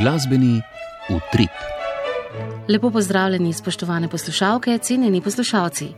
Glasbeni 0.00 0.62
utrip. 1.10 1.50
Lepo 2.68 2.90
pozdravljeni, 2.90 3.52
spoštovane 3.52 4.08
poslušalke, 4.08 4.78
cenjeni 4.78 5.20
poslušalci. 5.20 5.88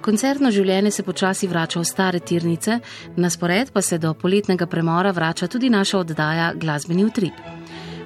Koncertno 0.00 0.50
življenje 0.50 0.90
se 0.90 1.02
počasi 1.02 1.48
vrača 1.48 1.80
v 1.80 1.88
stare 1.88 2.20
tirnice, 2.20 2.76
na 3.16 3.30
spored 3.30 3.72
pa 3.72 3.80
se 3.82 3.98
do 3.98 4.12
poletnega 4.14 4.66
premora 4.66 5.10
vrača 5.10 5.48
tudi 5.48 5.70
naša 5.70 5.98
oddaja 5.98 6.52
Glasbeni 6.54 7.04
utrip. 7.04 7.40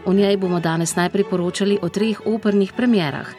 V 0.07 0.15
njej 0.15 0.37
bomo 0.37 0.61
danes 0.61 0.95
najprej 0.97 1.27
poročali 1.31 1.79
o 1.83 1.89
treh 1.89 2.21
opernih 2.27 2.73
premjerah. 2.77 3.35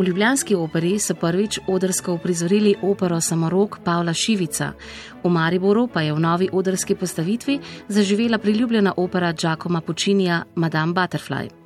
V 0.00 0.04
Ljubljanski 0.06 0.54
operi 0.54 0.98
so 0.98 1.14
prvič 1.14 1.58
odrsko 1.68 2.14
uprizorili 2.14 2.74
opero 2.82 3.20
Samorok 3.20 3.78
Pavla 3.84 4.14
Šivica, 4.16 4.72
v 5.24 5.28
Mariboru 5.28 5.88
pa 5.92 6.00
je 6.00 6.14
v 6.16 6.20
novi 6.20 6.48
odrski 6.52 6.94
postavitvi 6.94 7.58
zaživela 7.88 8.38
priljubljena 8.38 8.94
opera 8.96 9.32
Giacomo 9.32 9.80
Puccinija 9.80 10.42
Madame 10.54 10.92
Butterfly. 10.92 11.59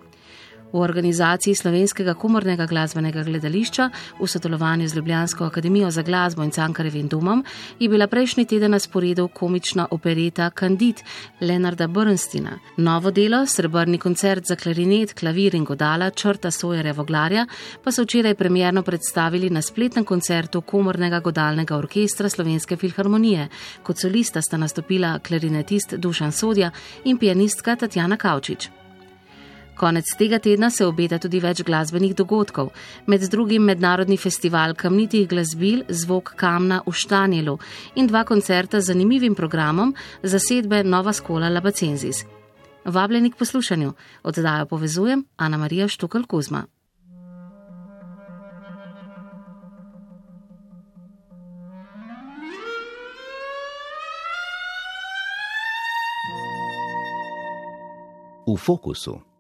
V 0.75 0.81
organizaciji 0.83 1.55
Slovenskega 1.55 2.17
komornega 2.19 2.65
glasbenega 2.67 3.23
gledališča 3.23 3.85
v 4.19 4.27
sodelovanju 4.27 4.89
z 4.89 4.97
Ljubljansko 4.97 5.45
akademijo 5.47 5.91
za 5.91 6.03
glasbo 6.03 6.43
in 6.43 6.51
Cankarevim 6.51 7.09
domom 7.09 7.45
je 7.79 7.89
bila 7.89 8.09
prejšnji 8.11 8.45
teden 8.45 8.75
na 8.75 8.79
sporedu 8.79 9.29
komična 9.29 9.87
opereta 9.91 10.51
Candid 10.51 11.05
Leonarda 11.41 11.87
Bernsteina. 11.87 12.59
Novo 12.77 13.11
delo, 13.11 13.47
srebrni 13.47 13.99
koncert 13.99 14.47
za 14.49 14.57
klarinet, 14.57 15.15
klavir 15.15 15.55
in 15.55 15.65
godala 15.65 16.11
črta 16.11 16.51
Sojere 16.51 16.93
Voglarja 16.93 17.47
pa 17.85 17.93
so 17.93 18.03
včeraj 18.03 18.35
premjerno 18.35 18.83
predstavili 18.83 19.51
na 19.51 19.63
spletnem 19.63 20.05
koncertu 20.05 20.61
komornega 20.61 21.21
godalnega 21.21 21.77
orkestra 21.77 22.29
Slovenske 22.29 22.77
filharmonije. 22.77 23.49
Kot 23.83 23.99
solista 23.99 24.43
sta 24.43 24.57
nastopila 24.57 25.19
klarinetist 25.19 25.95
Dušan 25.95 26.33
Sodja 26.33 26.71
in 27.05 27.19
pianistka 27.19 27.77
Tatjana 27.77 28.17
Kavčič. 28.17 28.84
Konec 29.75 30.05
tega 30.19 30.39
tedna 30.39 30.71
se 30.71 30.87
obeta 30.87 31.19
tudi 31.19 31.41
več 31.43 31.65
glasbenih 31.67 32.15
dogodkov, 32.15 32.71
med 33.11 33.25
drugim 33.31 33.65
mednarodni 33.67 34.17
festival 34.17 34.75
kamnitih 34.79 35.27
glasbil 35.29 35.83
Zvok 35.89 36.35
kamna 36.39 36.83
v 36.87 36.95
Štanjelu 36.95 37.59
in 37.99 38.07
dva 38.07 38.23
koncerta 38.25 38.81
z 38.81 38.93
zanimivim 38.93 39.35
programom 39.35 39.95
zasedbe 40.23 40.85
Nova 40.85 41.13
skola 41.13 41.51
Labacenzis. 41.51 42.25
Vabljeni 42.85 43.31
k 43.31 43.37
poslušanju, 43.37 43.93
oddajo 44.23 44.67
povezujem 44.67 45.25
Ana 45.37 45.59
Marija 45.59 45.89
Štukal 45.89 46.27
Kuzma. 46.27 46.65
V 58.47 58.57
fokusu. 58.57 59.34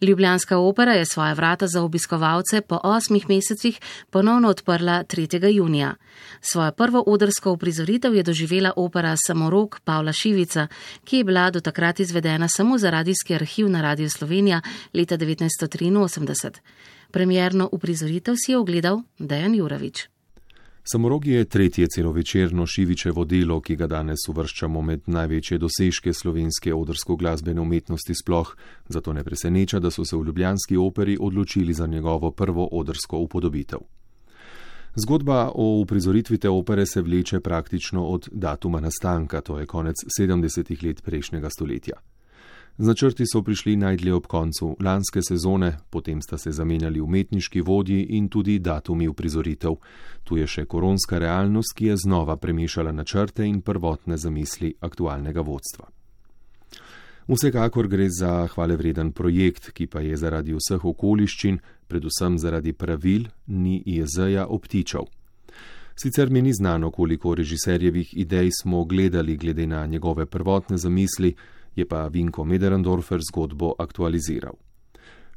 Ljubljanska 0.00 0.58
opera 0.58 0.92
je 0.92 1.06
svoje 1.06 1.34
vrata 1.34 1.66
za 1.66 1.82
obiskovalce 1.82 2.60
po 2.60 2.80
osmih 2.82 3.28
mesecih 3.28 3.80
ponovno 4.10 4.48
odprla 4.48 5.04
3. 5.04 5.54
junija. 5.54 5.94
Svojo 6.40 6.72
prvo 6.72 7.04
odrsko 7.06 7.52
uprizoritev 7.52 8.14
je 8.14 8.22
doživela 8.22 8.72
opera 8.76 9.16
Samorok 9.26 9.80
Pavla 9.80 10.12
Šivica, 10.12 10.66
ki 11.04 11.16
je 11.16 11.24
bila 11.24 11.50
do 11.50 11.60
takrat 11.60 12.00
izvedena 12.00 12.48
samo 12.48 12.78
za 12.78 12.90
radijski 12.90 13.34
arhiv 13.34 13.68
na 13.68 13.82
Radio 13.82 14.10
Slovenija 14.10 14.60
leta 14.94 15.18
1983. 15.18 16.50
Premjerno 17.10 17.68
uprizoritev 17.72 18.34
si 18.46 18.52
je 18.52 18.58
ogledal 18.58 19.02
Dejan 19.18 19.54
Juravič. 19.54 20.17
Samorogi 20.92 21.30
je 21.30 21.44
tretje 21.44 21.86
celovečerno 21.86 22.66
Šivičevo 22.66 23.24
delo, 23.24 23.60
ki 23.60 23.74
ga 23.76 23.86
danes 23.86 24.22
uvrščamo 24.28 24.82
med 24.82 25.02
največje 25.06 25.58
dosežke 25.60 26.14
slovenske 26.16 26.72
odrsko 26.74 27.16
glasbene 27.16 27.60
umetnosti 27.60 28.14
sploh, 28.14 28.54
zato 28.88 29.12
ne 29.12 29.24
preseneča, 29.24 29.82
da 29.84 29.90
so 29.90 30.04
se 30.04 30.16
v 30.16 30.24
Ljubljanski 30.24 30.76
operi 30.80 31.18
odločili 31.20 31.74
za 31.74 31.86
njegovo 31.86 32.30
prvo 32.30 32.64
odrsko 32.72 33.18
upodobitev. 33.18 33.84
Zgodba 34.96 35.50
o 35.54 35.66
uprizoritvi 35.82 36.38
te 36.38 36.48
opere 36.48 36.86
se 36.86 37.02
vleče 37.02 37.40
praktično 37.40 38.06
od 38.06 38.28
datuma 38.32 38.80
nastanka, 38.80 39.40
to 39.40 39.58
je 39.58 39.66
konec 39.66 39.96
70-ih 40.20 40.82
let 40.82 41.02
prejšnjega 41.02 41.50
stoletja. 41.50 42.00
Z 42.78 42.86
načrti 42.86 43.24
so 43.26 43.42
prišli 43.42 43.76
najdlje 43.76 44.14
ob 44.14 44.26
koncu 44.26 44.76
lanske 44.80 45.22
sezone, 45.22 45.78
potem 45.90 46.22
sta 46.22 46.38
se 46.38 46.52
zamenjali 46.52 47.00
umetniški 47.00 47.60
vodji 47.60 48.02
in 48.02 48.28
tudi 48.28 48.58
datumi 48.58 49.08
uprizoritev. 49.08 49.74
Tu 50.24 50.36
je 50.38 50.46
še 50.46 50.64
koronska 50.64 51.18
realnost, 51.18 51.74
ki 51.74 51.90
je 51.90 51.96
znova 51.96 52.36
premešala 52.36 52.92
načrte 52.92 53.46
in 53.46 53.60
prvotne 53.66 54.16
zamisli 54.16 54.76
aktualnega 54.80 55.42
vodstva. 55.42 55.90
Vsekakor 57.28 57.88
gre 57.88 58.06
za 58.10 58.46
hvale 58.54 58.76
vreden 58.76 59.10
projekt, 59.12 59.72
ki 59.74 59.90
pa 59.90 60.00
je 60.00 60.16
zaradi 60.16 60.54
vseh 60.54 60.84
okoliščin, 60.84 61.58
predvsem 61.90 62.38
zaradi 62.38 62.72
pravil, 62.72 63.26
ni 63.46 63.82
IEZ-ja 63.82 64.46
obtičal. 64.46 65.10
Sicer 65.98 66.30
mi 66.30 66.42
ni 66.42 66.54
znano, 66.54 66.92
koliko 66.94 67.34
režiserjevih 67.34 68.14
idej 68.14 68.54
smo 68.62 68.84
gledali 68.84 69.36
glede 69.36 69.66
na 69.66 69.86
njegove 69.86 70.26
prvotne 70.26 70.78
zamisli, 70.78 71.34
je 71.78 71.86
pa 71.86 72.06
Vinko 72.10 72.44
Mederendorfer 72.44 73.22
zgodbo 73.22 73.74
aktualiziral. 73.78 74.58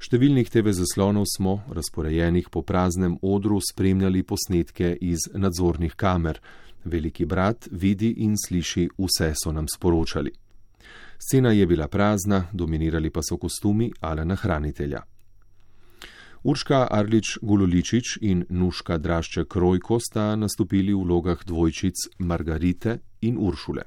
Številnih 0.02 0.50
TV 0.50 0.74
zaslonov 0.74 1.28
smo, 1.30 1.60
razporejenih 1.70 2.50
po 2.50 2.64
praznem 2.66 3.20
odru, 3.22 3.60
spremljali 3.62 4.24
posnetke 4.26 4.96
iz 4.98 5.28
nadzornih 5.38 5.94
kamer. 5.94 6.40
Veliki 6.84 7.28
brat 7.30 7.68
vidi 7.70 8.10
in 8.26 8.34
sliši 8.34 8.88
vse, 8.98 9.36
so 9.38 9.54
nam 9.54 9.70
sporočali. 9.70 10.34
Scena 11.22 11.52
je 11.54 11.68
bila 11.70 11.86
prazna, 11.88 12.48
dominirali 12.52 13.14
pa 13.14 13.22
so 13.22 13.38
kostumi 13.38 13.92
Alena 14.02 14.36
Hranitelja. 14.36 15.04
Urška 16.44 16.88
Arlič 16.90 17.38
Gululičič 17.46 18.18
in 18.26 18.46
Nuška 18.50 18.98
Drašček 18.98 19.56
Rojko 19.56 20.00
sta 20.02 20.34
nastopili 20.36 20.98
v 20.98 21.06
vlogah 21.06 21.46
dvojčic 21.46 22.18
Margarite 22.18 22.98
in 23.22 23.38
Uršule. 23.38 23.86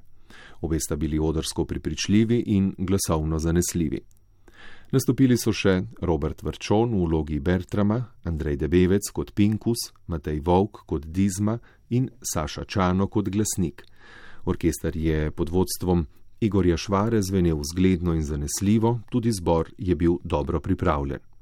Obe 0.64 0.80
sta 0.80 0.96
bili 0.96 1.18
odrsko 1.18 1.64
pripričljivi 1.64 2.42
in 2.46 2.74
glasovno 2.78 3.38
zanesljivi. 3.38 4.00
Nastopili 4.94 5.36
so 5.36 5.52
še 5.52 5.74
Robert 6.00 6.42
Vrčon 6.46 6.94
v 6.94 7.02
vlogi 7.08 7.40
Bertrama, 7.42 7.98
Andrej 8.24 8.56
Debevec 8.62 9.10
kot 9.12 9.34
Pinkus, 9.36 9.90
Matej 10.06 10.40
Vovk 10.46 10.84
kot 10.88 11.04
Dizma 11.04 11.58
in 11.90 12.08
Saša 12.32 12.64
Čano 12.64 13.08
kot 13.12 13.28
glasnik. 13.28 13.84
Orkester 14.44 14.96
je 14.96 15.30
pod 15.30 15.50
vodstvom 15.50 16.06
Igorja 16.40 16.76
Švare 16.76 17.22
zvenel 17.22 17.60
zgledno 17.74 18.14
in 18.14 18.22
zanesljivo, 18.24 19.00
tudi 19.10 19.32
zbor 19.32 19.72
je 19.78 19.96
bil 19.96 20.16
dobro 20.24 20.60
pripravljen. 20.60 21.33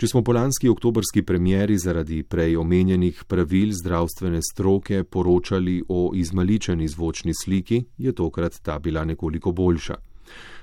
Če 0.00 0.08
smo 0.08 0.22
po 0.24 0.32
lanski 0.32 0.68
oktobrski 0.72 1.20
premjeri 1.28 1.74
zaradi 1.76 2.22
prej 2.24 2.54
omenjenih 2.56 3.18
pravil 3.28 3.74
zdravstvene 3.76 4.38
stroke 4.40 5.02
poročali 5.04 5.74
o 5.88 6.12
izmaličeni 6.16 6.88
zvočni 6.88 7.34
sliki, 7.36 7.82
je 7.98 8.14
tokrat 8.16 8.56
ta 8.62 8.78
bila 8.78 9.04
nekoliko 9.04 9.52
boljša. 9.52 9.98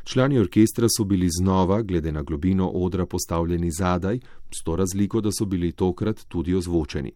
Člani 0.09 0.40
orkestra 0.40 0.90
so 0.90 1.06
bili 1.06 1.30
znova, 1.30 1.81
glede 1.81 2.12
na 2.12 2.24
globino 2.24 2.70
odra, 2.70 3.06
postavljeni 3.06 3.72
zadaj, 3.72 4.20
s 4.50 4.64
to 4.64 4.75
razliko, 4.75 5.22
da 5.22 5.30
so 5.31 5.46
bili 5.46 5.72
tokrat 5.72 6.25
tudi 6.28 6.56
ozvočeni. 6.56 7.14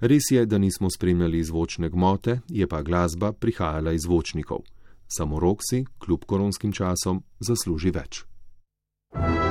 Res 0.00 0.30
je, 0.30 0.46
da 0.46 0.58
nismo 0.58 0.86
spremljali 0.90 1.44
zvočne 1.44 1.90
gmote, 1.90 2.40
je 2.48 2.66
pa 2.66 2.82
glasba 2.82 3.32
prihajala 3.32 3.92
iz 3.92 4.06
zvočnikov. 4.06 4.62
Samo 5.08 5.40
Roksi, 5.40 5.84
kljub 5.98 6.24
koronskim 6.30 6.72
časom, 6.72 7.24
zasluži 7.40 7.90
več. 7.90 8.24
thank 9.12 9.44
you 9.44 9.49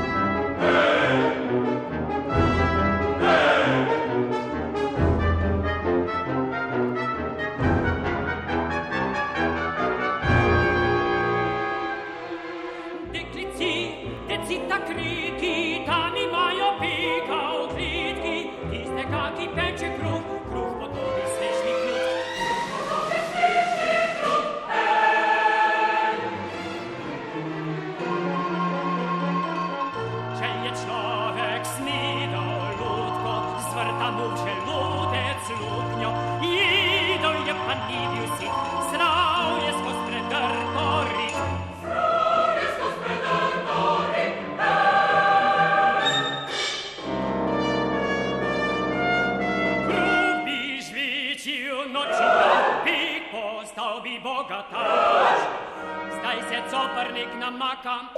Koprnik 56.89 57.29
namaka, 57.37 58.09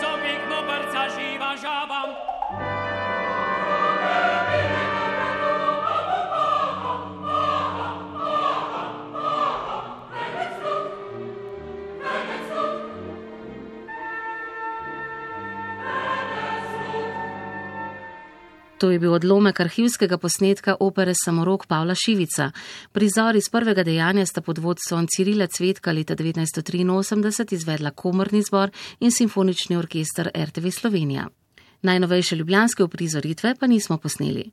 zobik 0.00 0.40
mu 0.48 0.60
brca 0.64 1.04
živa 1.12 1.52
žaba, 1.52 2.29
To 18.80 18.88
je 18.90 18.98
bil 18.98 19.12
odlomek 19.12 19.58
arhivskega 19.60 20.16
posnetka 20.18 20.74
opere 20.80 21.12
Samorok 21.24 21.66
Pavla 21.68 21.92
Šivica. 21.94 22.46
Prizor 22.92 23.36
iz 23.36 23.50
prvega 23.52 23.84
dejanja 23.84 24.24
sta 24.26 24.40
pod 24.40 24.58
vodstvom 24.58 25.04
Cirila 25.06 25.46
Cvetka 25.46 25.92
leta 25.92 26.16
1983 26.16 27.54
izvedla 27.54 27.90
komorni 27.90 28.40
zbor 28.42 28.72
in 29.00 29.12
simfonični 29.12 29.76
orkester 29.76 30.30
RTV 30.32 30.72
Slovenija. 30.72 31.28
Najnovejše 31.82 32.36
ljubljanske 32.36 32.84
uprizoritve 32.84 33.54
pa 33.60 33.66
nismo 33.66 33.98
posneli. 33.98 34.50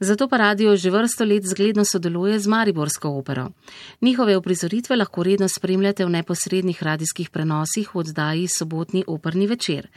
Zato 0.00 0.28
pa 0.28 0.36
radio 0.36 0.76
že 0.76 0.90
vrsto 0.90 1.24
let 1.24 1.42
zgledno 1.42 1.84
sodeluje 1.84 2.38
z 2.38 2.46
Mariborsko 2.46 3.08
opero. 3.08 3.50
Njihove 4.00 4.36
uprizoritve 4.36 4.96
lahko 4.96 5.22
redno 5.22 5.48
spremljate 5.48 6.04
v 6.04 6.10
neposrednih 6.10 6.82
radijskih 6.82 7.30
prenosih 7.30 7.94
v 7.94 7.98
oddaji 7.98 8.48
sobotni 8.58 9.04
operni 9.06 9.46
večer. 9.46 9.88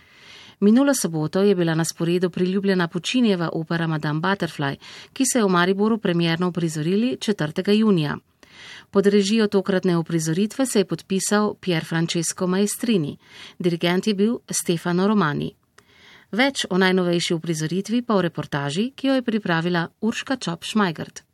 Minulo 0.60 0.94
soboto 0.94 1.42
je 1.42 1.56
bila 1.56 1.76
na 1.76 1.86
sporedu 1.86 2.30
priljubljena 2.30 2.88
počinjeva 2.88 3.50
opera 3.54 3.88
Madame 3.88 4.20
Butterfly, 4.20 4.76
ki 5.14 5.24
se 5.26 5.40
je 5.40 5.44
v 5.44 5.50
Mariboru 5.50 5.98
premjerno 5.98 6.48
uprizorili 6.48 7.18
4. 7.18 7.72
junija. 7.72 8.18
Pod 8.92 9.08
režijo 9.08 9.48
tokratne 9.48 9.98
uprizoritve 9.98 10.66
se 10.66 10.80
je 10.80 10.86
podpisal 10.86 11.54
Pier 11.62 11.86
Francesco 11.86 12.48
Maestrini, 12.48 13.18
dirigent 13.60 14.08
je 14.08 14.14
bil 14.14 14.40
Stefano 14.50 15.08
Romani. 15.08 15.54
Več 16.32 16.66
o 16.70 16.78
najnovejši 16.78 17.34
uprizoritvi 17.34 18.02
pa 18.02 18.18
v 18.18 18.22
reportaži, 18.22 18.92
ki 18.96 19.08
jo 19.08 19.14
je 19.14 19.22
pripravila 19.22 19.88
Urška 20.02 20.36
Čop 20.36 20.64
Šmajgrt. 20.64 21.27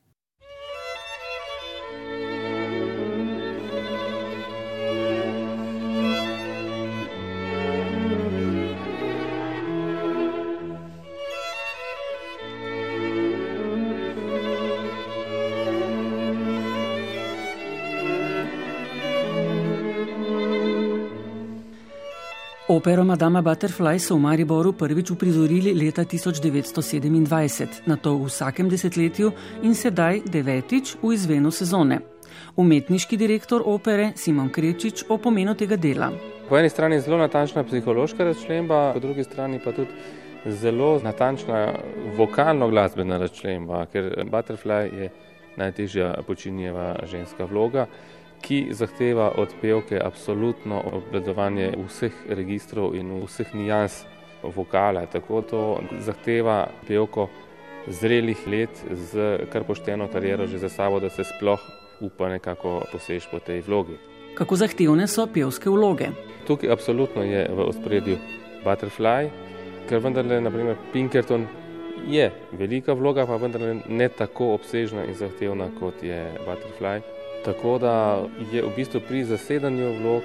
Opero 22.74 23.04
Madama 23.04 23.42
Butterfly 23.42 24.00
so 24.00 24.16
v 24.16 24.20
Mariboru 24.20 24.72
prvič 24.74 25.12
uprizorili 25.12 25.74
leta 25.78 26.02
1927, 26.02 27.86
na 27.86 27.98
to 28.02 28.18
v 28.18 28.26
vsakem 28.26 28.66
desetletju 28.66 29.30
in 29.62 29.78
sedaj 29.78 30.26
devetič 30.26 30.96
v 30.98 31.14
izvenu 31.14 31.52
sezone. 31.54 32.00
Umetniški 32.58 33.14
direktor 33.18 33.62
opere 33.62 34.18
Simon 34.18 34.50
Krečič 34.50 35.06
o 35.10 35.20
pomenu 35.22 35.54
tega 35.54 35.78
dela. 35.78 36.10
Po 36.50 36.58
eni 36.58 36.70
strani 36.70 36.98
zelo 36.98 37.22
natančna 37.22 37.62
psihološka 37.64 38.26
razčlemba, 38.26 38.98
po 38.98 39.00
drugi 39.06 39.24
strani 39.24 39.62
pa 39.62 39.70
tudi 39.72 39.94
zelo 40.50 40.98
natančna 41.04 41.78
vokalno-glasbena 42.18 43.22
razčlemba, 43.22 43.86
ker 43.94 44.26
Butterfly 44.26 44.90
je 44.90 45.12
najtežja 45.62 46.26
počinjeva 46.26 47.06
ženska 47.06 47.46
vloga 47.46 47.86
ki 48.44 48.68
zahteva 48.76 49.32
od 49.40 49.56
pevke 49.62 50.00
absolutno 50.04 50.82
obvladovanje 50.92 51.72
vseh 51.88 52.14
registrov 52.30 52.96
in 52.96 53.16
vseh 53.24 53.56
nijans 53.56 54.04
vokala. 54.44 55.06
Tako 55.06 55.42
to 55.42 55.62
zahteva 56.00 56.68
pevko 56.88 57.30
zrelih 57.88 58.48
let 58.48 58.84
z 58.92 59.48
kar 59.52 59.64
pošteno 59.64 60.08
kariero 60.08 60.48
že 60.48 60.60
za 60.60 60.70
sabo, 60.70 61.00
da 61.00 61.10
se 61.10 61.24
sploh 61.24 61.60
upa 62.02 62.30
nekako 62.30 62.82
posež 62.92 63.28
po 63.32 63.40
tej 63.40 63.62
vlogi. 63.62 63.98
Kako 64.36 64.56
zahtevne 64.56 65.08
so 65.08 65.28
pevske 65.28 65.70
vloge? 65.70 66.12
Tukaj 66.48 66.72
absolutno 66.72 67.24
je 67.24 67.48
v 67.48 67.68
ospredju 67.70 68.18
Butterfly, 68.64 69.30
ker 69.88 70.00
vendarle, 70.00 70.42
naprimer, 70.42 70.76
Pinkerton 70.94 71.48
je 72.08 72.32
velika 72.52 72.94
vloga, 72.94 73.26
pa 73.28 73.38
vendarle 73.38 73.78
ne 73.88 74.10
tako 74.10 74.54
obsežna 74.58 75.06
in 75.06 75.16
zahtevna 75.16 75.70
kot 75.80 76.04
je 76.04 76.20
Butterfly. 76.46 77.00
Tako 77.46 77.78
da 77.78 78.24
je 78.52 78.62
v 78.64 78.72
bistvu 78.76 79.02
pri 79.08 79.24
zasedanju 79.24 79.92
vlog 80.02 80.24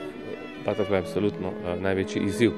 Butterfly 0.65 0.99
absolutno 0.99 1.49
uh, 1.49 1.81
največji 1.83 2.23
izziv. 2.23 2.53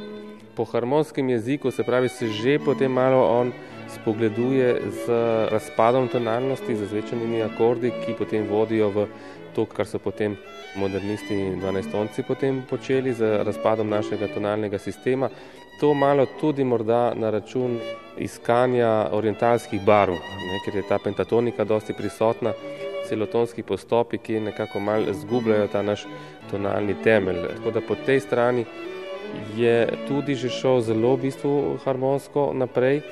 Po 0.57 0.65
harmonskem 0.65 1.29
jeziku 1.29 1.71
se 1.71 1.83
pravi, 1.83 2.09
se 2.09 2.29
že 2.29 2.59
potem 2.59 2.93
malo 2.93 3.25
on 3.41 3.53
spogleduje 3.89 4.83
z 4.91 5.07
razpadom 5.51 6.09
tonalnosti, 6.09 6.77
z 6.77 6.87
zvečanimi 6.87 7.43
akordi, 7.43 7.93
ki 8.05 8.15
potem 8.19 8.47
vodijo 8.47 8.91
v 8.91 9.07
to, 9.55 9.67
kar 9.67 9.87
so 9.87 9.99
potem 9.99 10.37
modernisti 10.77 11.35
in 11.35 11.59
dvanajstonci 11.59 12.23
potem 12.23 12.63
počeli 12.71 13.13
z 13.13 13.43
razpadom 13.47 13.89
našega 13.89 14.29
tonalnega 14.35 14.79
sistema. 14.79 15.31
To 15.81 15.95
malo 15.95 16.27
tudi 16.41 16.65
morda 16.65 17.15
na 17.15 17.31
račun 17.31 17.79
iskanja 18.19 19.09
orientalskih 19.13 19.81
barv, 19.81 20.13
ne, 20.13 20.61
ker 20.65 20.77
je 20.77 20.83
ta 20.89 20.99
pentatonika 20.99 21.65
dosti 21.65 21.97
prisotna 21.97 22.53
celotonski 23.11 23.63
postopi, 23.67 24.19
ki 24.19 24.41
nekako 24.41 24.81
malo 24.81 25.15
zgubljajo 25.15 25.67
ta 25.73 25.83
naš 25.83 26.07
tonalni 26.51 26.95
temelj. 27.05 27.43
Tako 27.57 27.71
da 27.75 27.81
po 27.81 27.97
tej 28.07 28.21
strani 28.21 28.65
je 29.57 29.89
tudi 30.09 30.35
že 30.35 30.49
šel 30.49 30.81
zelo 30.81 31.17
v 31.17 31.27
bistvu 31.29 31.79
harmonsko 31.85 32.51
naprej. 32.55 33.03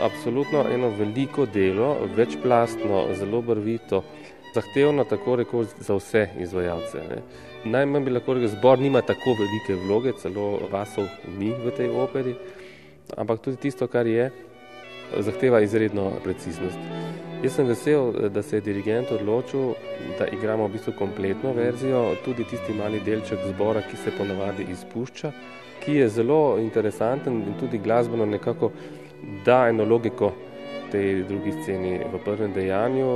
Absolutno 0.00 0.64
eno 0.70 0.88
veliko 0.94 1.46
delo, 1.46 1.96
večplastno, 2.16 3.08
zelo 3.18 3.42
brvito, 3.42 4.04
zahtevno 4.54 5.04
tako 5.04 5.36
rekoč 5.36 5.74
za 5.78 5.94
vse 5.98 6.28
izvajalce. 6.38 7.02
Ne. 7.10 7.22
Najmanj 7.64 8.04
bi 8.04 8.14
lahko 8.14 8.34
rekel, 8.34 8.48
zbor 8.48 8.78
nima 8.78 9.02
tako 9.02 9.34
velike 9.38 9.76
vloge, 9.82 10.12
celo 10.22 10.60
vasov 10.72 11.10
ni 11.38 11.50
v 11.50 11.74
tej 11.76 11.90
operi, 11.90 12.34
ampak 13.16 13.42
tudi 13.44 13.56
tisto, 13.66 13.86
kar 13.90 14.06
je, 14.06 14.30
zahteva 15.18 15.60
izredno 15.60 16.10
preciznost. 16.24 16.78
Jaz 17.42 17.54
sem 17.56 17.66
vesel, 17.66 18.12
da 18.28 18.42
se 18.42 18.56
je 18.56 18.60
dirigent 18.60 19.10
odločil, 19.12 19.72
da 20.18 20.26
igramo 20.28 20.66
v 20.68 20.74
bistvu 20.76 20.92
kompletno 20.98 21.54
verzijo, 21.56 22.14
tudi 22.24 22.44
tisti 22.44 22.76
mali 22.76 23.00
delček 23.00 23.46
zbora, 23.54 23.80
ki 23.80 23.96
se 23.96 24.12
ponavadi 24.18 24.66
izpušča, 24.70 25.32
ki 25.80 25.94
je 26.02 26.08
zelo 26.08 26.58
interesanten 26.60 27.40
in 27.40 27.56
tudi 27.60 27.78
glasbeno 27.78 28.26
nekako 28.26 28.70
da 29.44 29.66
eno 29.68 29.84
logiko 29.84 30.32
tej 30.90 31.22
drugi 31.24 31.52
sceni 31.62 32.00
v 32.12 32.18
prvem 32.24 32.52
dejanju, 32.52 33.08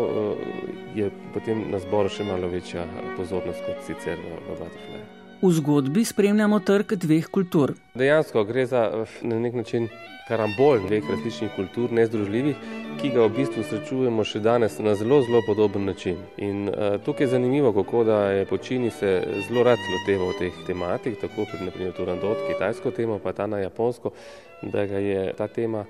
je 0.94 1.10
potem 1.34 1.64
na 1.70 1.78
zboru 1.82 2.08
še 2.08 2.24
malo 2.24 2.48
večja 2.48 2.86
pozornost 3.16 3.66
kot 3.66 3.82
sicer 3.86 4.20
v, 4.20 4.38
v 4.46 4.58
Butterfly. 4.60 5.03
V 5.44 5.50
zgodbi 5.52 6.04
spremljamo 6.04 6.56
trg 6.64 6.94
dveh 6.96 7.26
kultur. 7.28 7.74
Dejansko 7.94 8.44
gre 8.48 8.62
za 8.66 9.04
na 9.22 9.38
nek 9.38 9.54
način 9.54 9.88
karambol 10.28 10.78
dveh 10.86 11.04
različnih 11.10 11.50
kultur, 11.56 11.92
nezdružljivih, 11.92 12.62
ki 13.00 13.10
ga 13.12 13.26
v 13.26 13.32
bistvu 13.36 13.64
srečujemo 13.68 14.24
še 14.24 14.40
danes 14.40 14.78
na 14.80 14.94
zelo, 14.96 15.18
zelo 15.26 15.42
podoben 15.44 15.84
način. 15.84 16.16
In 16.40 16.70
uh, 16.70 16.96
tukaj 17.04 17.26
je 17.26 17.32
zanimivo, 17.34 17.74
kako 17.76 18.04
da 18.08 18.22
je 18.32 18.46
počini 18.48 18.88
se 18.90 19.10
zelo 19.48 19.66
rad 19.68 19.84
loteval 19.92 20.32
teh 20.38 20.64
tematik, 20.66 21.20
tako 21.20 21.44
kot 21.44 21.60
naprimer 21.60 21.92
Turandot, 21.92 22.40
kitajsko 22.48 22.94
temo, 22.96 23.18
pa 23.20 23.36
ta 23.36 23.44
na 23.46 23.60
japonsko, 23.60 24.14
da 24.62 24.86
ga 24.88 25.04
je 25.04 25.34
ta 25.36 25.48
tema 25.48 25.84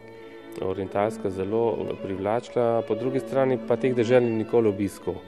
orientalska 0.63 1.31
zelo 1.31 1.95
privlačila, 2.03 2.83
po 2.89 2.99
drugi 2.99 3.23
strani 3.23 3.61
pa 3.69 3.79
teh 3.79 3.95
dežel 3.95 4.27
nikoli 4.35 4.75
obiskal. 4.75 5.23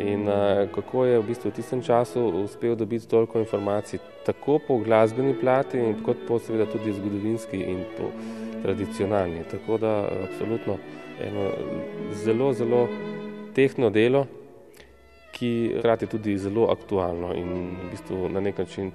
In 0.00 0.28
uh, 0.28 0.68
kako 0.74 1.04
je 1.04 1.18
v 1.18 1.26
bistvu 1.26 1.50
v 1.50 1.54
tistem 1.54 1.82
času 1.82 2.20
uspel 2.44 2.76
dobiti 2.76 3.08
toliko 3.08 3.38
informacij, 3.38 4.00
tako 4.24 4.58
po 4.58 4.78
glasbeni 4.78 5.34
plati, 5.34 5.80
kot 6.04 6.16
po 6.28 6.38
seveda 6.38 6.66
tudi 6.72 6.92
zgodovinski 6.92 7.60
in 7.60 7.84
po 7.98 8.08
tradicionalni. 8.62 9.44
Tako 9.50 9.78
da 9.78 10.08
absolutno 10.24 10.78
eno 11.20 11.50
zelo, 12.24 12.52
zelo 12.52 12.88
tehno 13.54 13.90
delo, 13.90 14.26
ki 15.32 15.74
hkrati 15.78 16.06
tudi 16.06 16.38
zelo 16.38 16.70
aktualno 16.72 17.34
in 17.34 17.76
v 17.82 17.90
bistvu 17.90 18.28
na 18.28 18.40
nek 18.40 18.58
način 18.58 18.92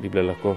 bi 0.00 0.08
bila 0.08 0.32
lahko 0.32 0.56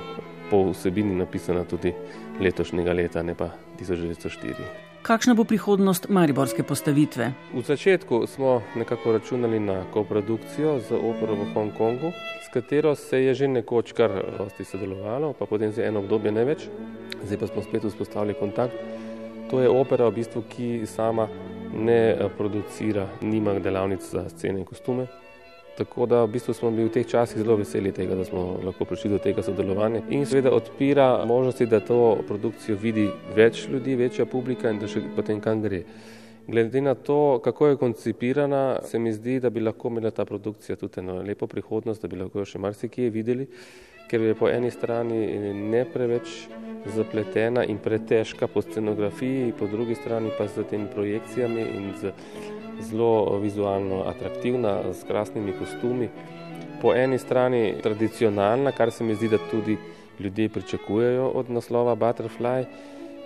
po 0.49 0.63
vsebini 0.71 1.15
napisana 1.15 1.63
tudi 1.63 1.93
letošnjega 2.39 2.93
leta, 2.93 3.23
ne 3.23 3.35
pa 3.35 3.49
1904. 3.79 4.90
Kakšna 5.01 5.33
bo 5.33 5.43
prihodnost 5.43 6.09
mariborske 6.09 6.63
postavitve? 6.63 7.31
V 7.53 7.61
začetku 7.65 8.27
smo 8.27 8.61
nekako 8.75 9.11
računali 9.11 9.59
na 9.59 9.83
koprodukcijo 9.93 10.79
z 10.79 10.93
opero 10.93 11.33
v 11.35 11.47
Hongkongu, 11.53 12.11
s 12.45 12.53
katero 12.53 12.95
se 12.95 13.23
je 13.23 13.33
že 13.33 13.47
nekoč 13.47 13.91
kar 13.97 14.11
dosti 14.37 14.63
sodelovalo, 14.63 15.33
pa 15.33 15.45
potem 15.45 15.71
za 15.71 15.81
eno 15.81 15.99
obdobje 15.99 16.31
ne 16.31 16.45
več. 16.45 16.67
Zdaj 17.25 17.37
pa 17.37 17.47
smo 17.47 17.63
spet 17.63 17.83
vzpostavili 17.83 18.37
kontakt. 18.37 18.77
To 19.49 19.59
je 19.59 19.69
opera, 19.69 20.05
v 20.05 20.21
bistvu, 20.21 20.43
ki 20.45 20.85
sama 20.85 21.27
ne 21.73 22.29
producira, 22.37 23.09
nima 23.21 23.57
delavnic 23.59 24.05
za 24.05 24.29
scene 24.29 24.59
in 24.59 24.65
kostume. 24.65 25.07
Tako 25.81 26.05
da 26.05 26.23
v 26.23 26.27
bistvu 26.27 26.53
smo 26.53 26.69
bili 26.71 26.85
v 26.85 26.93
teh 26.93 27.07
časih 27.09 27.39
zelo 27.41 27.55
veseli 27.57 27.89
tega, 27.91 28.13
da 28.15 28.21
smo 28.25 28.59
lahko 28.61 28.85
prišli 28.85 29.09
do 29.09 29.17
tega 29.17 29.41
sodelovanja 29.41 30.03
in 30.13 30.27
seveda 30.29 30.51
odpira 30.53 31.25
možnosti, 31.25 31.65
da 31.65 31.79
to 31.81 32.19
produkcijo 32.27 32.77
vidi 32.77 33.07
več 33.35 33.63
ljudi, 33.65 33.95
večja 33.97 34.27
publika 34.29 34.69
in 34.69 34.77
da 34.77 34.85
še 34.85 35.01
potem 35.15 35.41
kam 35.41 35.63
gre. 35.65 35.81
Glede 36.47 36.85
na 36.85 36.93
to, 36.93 37.39
kako 37.41 37.71
je 37.71 37.79
koncipirana, 37.81 38.61
se 38.85 38.99
mi 38.99 39.13
zdi, 39.13 39.39
da 39.39 39.49
bi 39.49 39.65
lahko 39.65 39.89
imela 39.89 40.11
ta 40.13 40.25
produkcija 40.25 40.77
tudi 40.77 41.01
eno 41.01 41.17
lepo 41.25 41.47
prihodnost, 41.47 42.05
da 42.05 42.07
bi 42.07 42.21
lahko 42.21 42.43
jo 42.43 42.45
še 42.53 42.61
marsikje 42.61 43.09
videli, 43.09 43.49
ker 44.11 44.21
je 44.21 44.37
po 44.37 44.53
eni 44.53 44.69
strani 44.69 45.21
ne 45.73 45.81
preveč 45.89 46.45
zapletena 46.93 47.65
in 47.65 47.81
pretežka 47.81 48.45
po 48.47 48.61
scenografiji, 48.61 49.53
po 49.57 49.65
drugi 49.65 49.97
strani 49.97 50.29
pa 50.37 50.45
z 50.45 50.69
temi 50.69 50.93
projekcijami 50.93 51.65
in 51.73 51.93
z 51.97 52.13
zelo 52.81 53.37
vizualno 53.39 54.03
atraktivna, 54.07 54.93
s 54.93 55.03
krasnimi 55.03 55.53
kostumi. 55.59 56.09
Po 56.81 56.93
eni 56.95 57.17
strani 57.17 57.75
tradicionalna, 57.83 58.71
kar 58.71 58.91
se 58.91 59.03
mi 59.03 59.15
zdi, 59.15 59.29
da 59.29 59.37
tudi 59.51 59.77
ljudje 60.19 60.49
pričakujejo 60.49 61.27
od 61.27 61.49
naslova 61.49 61.95
Butterfly, 61.95 62.65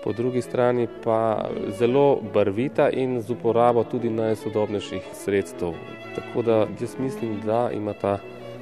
po 0.04 0.14
drugi 0.14 0.42
strani 0.42 0.88
pa 1.04 1.50
zelo 1.80 2.22
barvita 2.34 2.90
in 2.90 3.22
z 3.22 3.32
uporabo 3.32 3.84
tudi 3.84 4.10
najsodobnejših 4.10 5.02
sredstev. 5.14 5.74
Tako 6.16 6.42
da 6.42 6.68
jaz 6.82 6.96
mislim, 7.00 7.42
da 7.46 7.70
ima 7.74 7.94
ta 7.94 8.18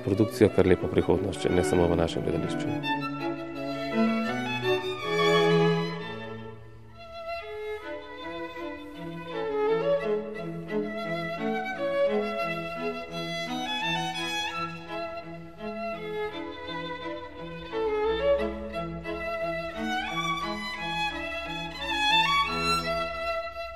produkcija 0.05 0.49
kar 0.49 0.67
lepo 0.67 0.87
prihodnost, 0.87 1.47
ne 1.49 1.63
samo 1.63 1.87
v 1.87 1.95
našem 1.95 2.23
gledališču. 2.23 3.12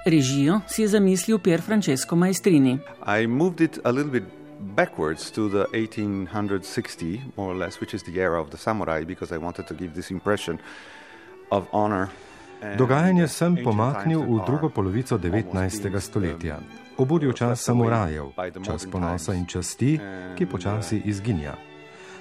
Režijo 0.08 0.64
si 0.72 0.82
je 0.82 0.88
zamislil 0.88 1.36
Pier 1.44 1.60
Francesco 1.60 2.16
Maestrini. 2.16 2.80
backwards 4.76 5.32
to 5.32 5.50
the 5.50 5.66
1860, 5.74 7.22
more 7.38 7.52
or 7.52 7.56
less, 7.56 7.80
which 7.80 7.94
is 7.94 8.04
the 8.04 8.20
era 8.20 8.42
of 8.42 8.50
the 8.50 8.58
samurai, 8.58 9.04
because 9.04 9.32
I 9.32 9.38
wanted 9.38 9.68
to 9.68 9.74
give 9.74 9.94
this 9.94 10.12
impression 10.12 10.60
of 11.52 11.68
honor. 11.72 12.10
Dogajanje 12.78 13.28
sem 13.30 13.54
pomaknil 13.62 14.26
v 14.26 14.42
drugo 14.46 14.70
polovico 14.74 15.18
19. 15.18 16.02
stoletja. 16.02 16.58
Obudil 16.98 17.34
čas 17.34 17.62
samurajev, 17.62 18.34
čas 18.66 18.90
ponosa 18.90 19.38
in 19.38 19.46
časti, 19.46 20.00
ki 20.34 20.46
počasi 20.50 21.06
izginja. 21.06 21.54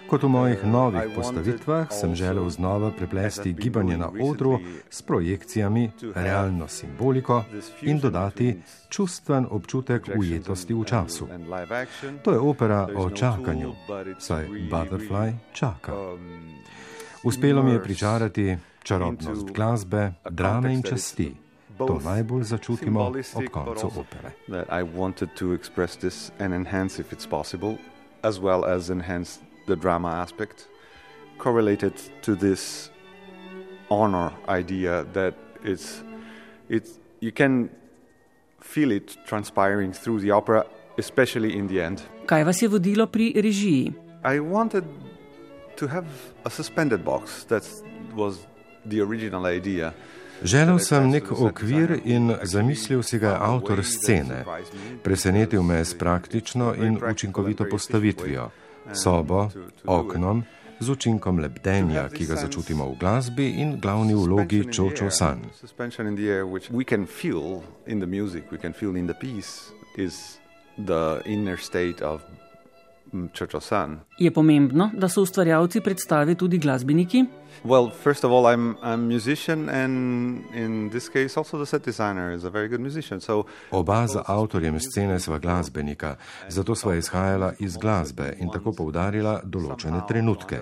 Kot 0.07 0.23
v 0.23 0.29
mojih 0.29 0.65
novih 0.65 1.11
postavitvah 1.15 1.91
sem 1.91 2.15
želel 2.15 2.51
znova 2.51 2.91
preplesti 2.91 3.53
gibanje 3.53 3.97
na 3.99 4.11
odru 4.23 4.59
s 4.91 5.03
projekcijami, 5.03 5.91
realno 6.15 6.69
simboliko 6.69 7.45
in 7.83 7.99
dodati 7.99 8.63
čustven 8.89 9.47
občutek 9.51 10.09
ujetosti 10.19 10.75
v 10.75 10.85
času. 10.85 11.29
To 12.23 12.33
je 12.33 12.39
opera 12.39 12.89
o 12.97 13.11
čakanju, 13.11 13.75
saj 14.19 14.47
Butterfly 14.71 15.33
čaka. 15.53 15.93
Uspelo 17.25 17.63
mi 17.63 17.71
je 17.71 17.83
pričarati 17.83 18.57
čarobnost 18.83 19.51
glasbe, 19.51 20.13
drame 20.31 20.75
in 20.75 20.83
časti. 20.83 21.35
To 21.79 22.01
najbolj 22.05 22.43
začutimo 22.43 23.13
ob 23.35 23.45
koncu 23.53 23.91
opere. 23.97 24.31
As 28.23 28.41
well 28.41 28.65
as 28.65 28.91
enhance 28.91 29.39
the 29.67 29.77
drama 29.77 30.09
aspect, 30.09 30.69
correlated 31.39 31.95
to 32.23 32.35
this 32.35 32.91
honor 33.91 34.33
idea 34.49 35.05
that 35.13 35.35
it's, 35.63 36.03
it's, 36.69 36.99
you 37.21 37.33
can 37.33 37.71
feel 38.61 38.91
it 38.91 39.17
transpiring 39.27 39.93
through 39.93 40.21
the 40.21 40.31
opera, 40.31 40.67
especially 40.99 41.57
in 41.57 41.67
the 41.69 41.81
end. 41.81 42.03
Kaj 42.27 42.45
vas 42.45 42.63
je 42.63 42.69
vodilo 42.69 43.07
pri 43.07 43.33
režiji? 43.37 43.95
I 44.25 44.41
wanted 44.41 44.85
to 45.77 45.87
have 45.87 46.07
a 46.45 46.51
suspended 46.51 47.05
box. 47.05 47.45
That 47.45 47.63
was 48.15 48.47
the 48.85 49.01
original 49.01 49.47
idea. 49.47 49.93
Želel 50.43 50.79
sem 50.79 51.11
nek 51.11 51.31
okvir 51.33 52.01
in 52.05 52.35
zamislil 52.45 53.03
si 53.03 53.19
ga 53.19 53.39
avtor 53.41 53.81
scene. 53.85 54.45
Presenetil 55.03 55.63
me 55.63 55.79
je 55.81 55.85
s 55.85 55.95
praktično 55.99 56.75
in 56.75 56.99
učinkovito 57.11 57.65
postavitvijo 57.71 58.51
sobo, 58.93 59.51
oknom, 59.87 60.45
z 60.81 60.89
učinkom 60.89 61.39
lebdenja, 61.39 62.09
ki 62.13 62.27
ga 62.27 62.37
začutimo 62.37 62.85
v 62.93 62.99
glasbi 63.01 63.47
in 63.61 63.81
glavni 63.81 64.15
vlogi 64.15 64.69
Čočo 64.69 65.11
San. 65.11 65.41
The 70.77 71.23
inner 71.25 71.57
state 71.57 72.05
of 72.05 72.21
Je 74.19 74.31
pomembno, 74.31 74.91
da 74.95 75.09
so 75.09 75.23
ustvarjalci 75.23 75.81
predstave 75.81 76.35
tudi 76.35 76.59
glasbeniki? 76.59 77.25
Well, 77.65 77.91
first 77.91 78.25
of 78.25 78.31
all, 78.31 78.47
I'm 78.47 78.77
I'm 78.83 78.93
a 78.93 78.97
musician, 78.97 79.69
and 79.69 80.45
in 80.55 80.91
this 80.91 81.09
case, 81.09 81.37
also 81.37 81.59
the 81.59 81.67
set 81.67 81.85
designer 81.85 82.35
is 82.35 82.45
a 82.45 82.51
very 82.51 82.69
good 82.69 82.81
musician. 82.81 83.21
So 83.21 83.45
Oba 83.71 84.07
za 84.07 84.23
avtorjem 84.27 84.81
scene 84.81 85.19
sva 85.21 85.39
glasbenika, 85.39 86.17
zato 86.49 86.75
sva 86.75 86.95
izhajala 86.95 87.53
iz 87.59 87.77
glasbe 87.77 88.35
in 88.39 88.51
tako 88.51 88.73
poudarila 88.73 89.41
določene 89.45 90.03
trenutke. 90.09 90.61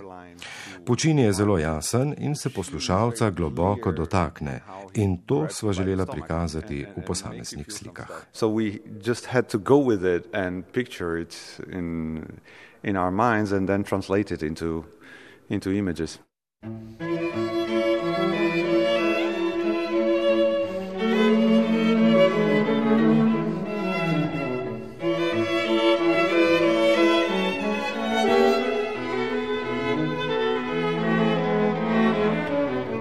Počin 0.87 1.19
je 1.19 1.33
zelo 1.33 1.59
jasen 1.59 2.15
in 2.19 2.35
se 2.35 2.51
poslušalca 2.51 3.31
globoko 3.31 3.93
dotakne, 3.93 4.61
in 4.95 5.17
to 5.27 5.47
sva 5.49 5.73
želela 5.73 6.07
prikazati 6.07 6.87
v 6.97 7.03
posameznih 7.07 7.67
slikah. 7.69 8.27
In 12.87 12.97
our 12.97 13.11
minds, 13.11 13.53
and 13.53 13.67
then 13.67 13.83
translate 13.85 14.35
it 14.35 14.43
into, 14.43 14.85
into 15.49 15.71
images. 15.71 16.19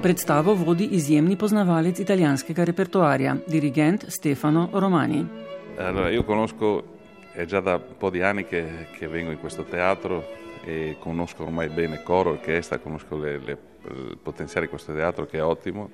Predstavo 0.04 0.52
vodi 0.54 0.90
izjemni 0.92 1.38
poznavalec 1.40 2.00
italijanskega 2.04 2.66
repertoarja, 2.68 3.38
dirigent 3.48 4.04
Stefano 4.12 4.68
Romani. 4.74 5.22
Allora, 5.78 6.10
io 6.10 6.26
conosco, 6.26 6.84
è 7.32 7.46
già 7.46 7.62
da 7.62 7.76
un 7.76 7.96
po' 7.98 8.10
di 8.10 8.22
anni 8.22 8.44
che, 8.44 8.88
che 8.98 9.08
vengo 9.08 9.32
in 9.32 9.40
questo 9.40 9.64
teatro 9.64 10.26
e 10.66 10.98
conosco 11.00 11.44
ormai 11.44 11.70
bene 11.70 12.04
coro, 12.04 12.32
orchestra, 12.32 12.80
conosco 12.80 13.16
le, 13.18 13.40
le, 13.40 13.58
il 13.88 14.18
potenziale 14.22 14.66
di 14.66 14.72
questo 14.72 14.94
teatro 14.94 15.26
che 15.26 15.38
è 15.38 15.44
ottimo. 15.44 15.90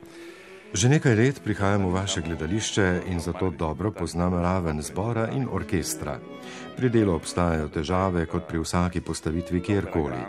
Že 0.70 0.90
nekaj 0.90 1.16
let 1.18 1.38
prihajam 1.42 1.88
v 1.90 1.94
vaše 1.98 2.22
gledališče 2.22 3.02
in 3.10 3.20
zato 3.20 3.50
dobro 3.50 3.90
poznam 3.92 4.34
raven 4.38 4.82
zbora 4.82 5.30
in 5.34 5.48
orkestra. 5.52 6.20
Pri 6.78 6.90
delu 6.94 7.16
obstajajo 7.18 7.72
težave, 7.74 8.28
kot 8.30 8.46
pri 8.46 8.62
vsaki 8.62 9.02
postavitvi 9.02 9.62
kjerkoli. 9.66 10.22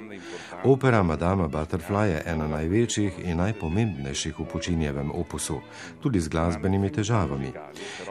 Opera 0.64 1.02
Madama 1.02 1.48
Butterfly 1.48 2.06
je 2.06 2.22
ena 2.26 2.44
največjih 2.48 3.22
in 3.24 3.38
najpomembnejših 3.40 4.38
v 4.38 4.44
počinjevem 4.44 5.08
opusu, 5.10 5.56
tudi 6.02 6.20
z 6.20 6.28
glasbenimi 6.28 6.90
težavami. 6.92 7.52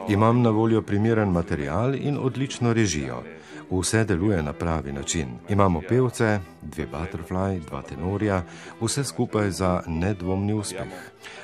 Imam 0.08 0.42
na 0.42 0.50
voljo 0.50 0.82
primeren 0.82 1.30
material 1.30 1.94
in 1.94 2.18
odlično 2.18 2.72
režijo. 2.72 3.22
Vse 3.70 4.04
deluje 4.04 4.42
na 4.42 4.52
pravi 4.52 4.92
način. 4.92 5.28
Imamo 5.48 5.80
pevce, 5.88 6.40
dve 6.62 6.86
butterfly, 6.90 7.60
dva 7.68 7.82
tenorja, 7.82 8.42
vse 8.80 9.04
skupaj 9.04 9.50
za 9.50 9.82
nedvomni 9.86 10.52
uspeh. 10.52 10.90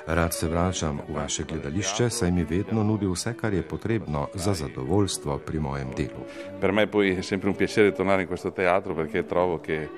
Rad 0.06 0.34
se 0.34 0.48
vračam 0.48 0.98
v 1.08 1.14
vaše 1.14 1.44
gledališče, 1.44 2.10
saj 2.10 2.30
mi 2.30 2.44
vedno 2.44 2.82
nudi 2.82 3.06
vse, 3.06 3.34
kar 3.34 3.54
je 3.54 3.62
potrebno 3.62 4.26
za 4.34 4.54
zadovoljstvo 4.54 5.38
pri 5.38 5.60
mojem 5.60 5.94
delu. 5.96 6.26
Per 6.60 6.72
me 6.72 6.86
poi 6.86 7.14
è 7.14 7.22
sempre 7.22 7.48
un 7.48 7.56
piacere 7.56 7.92
tornare 7.92 8.22
in 8.22 8.28
questo 8.28 8.50
teatro 8.50 8.94
perché 8.94 9.26
trovo 9.26 9.60
che 9.60 9.88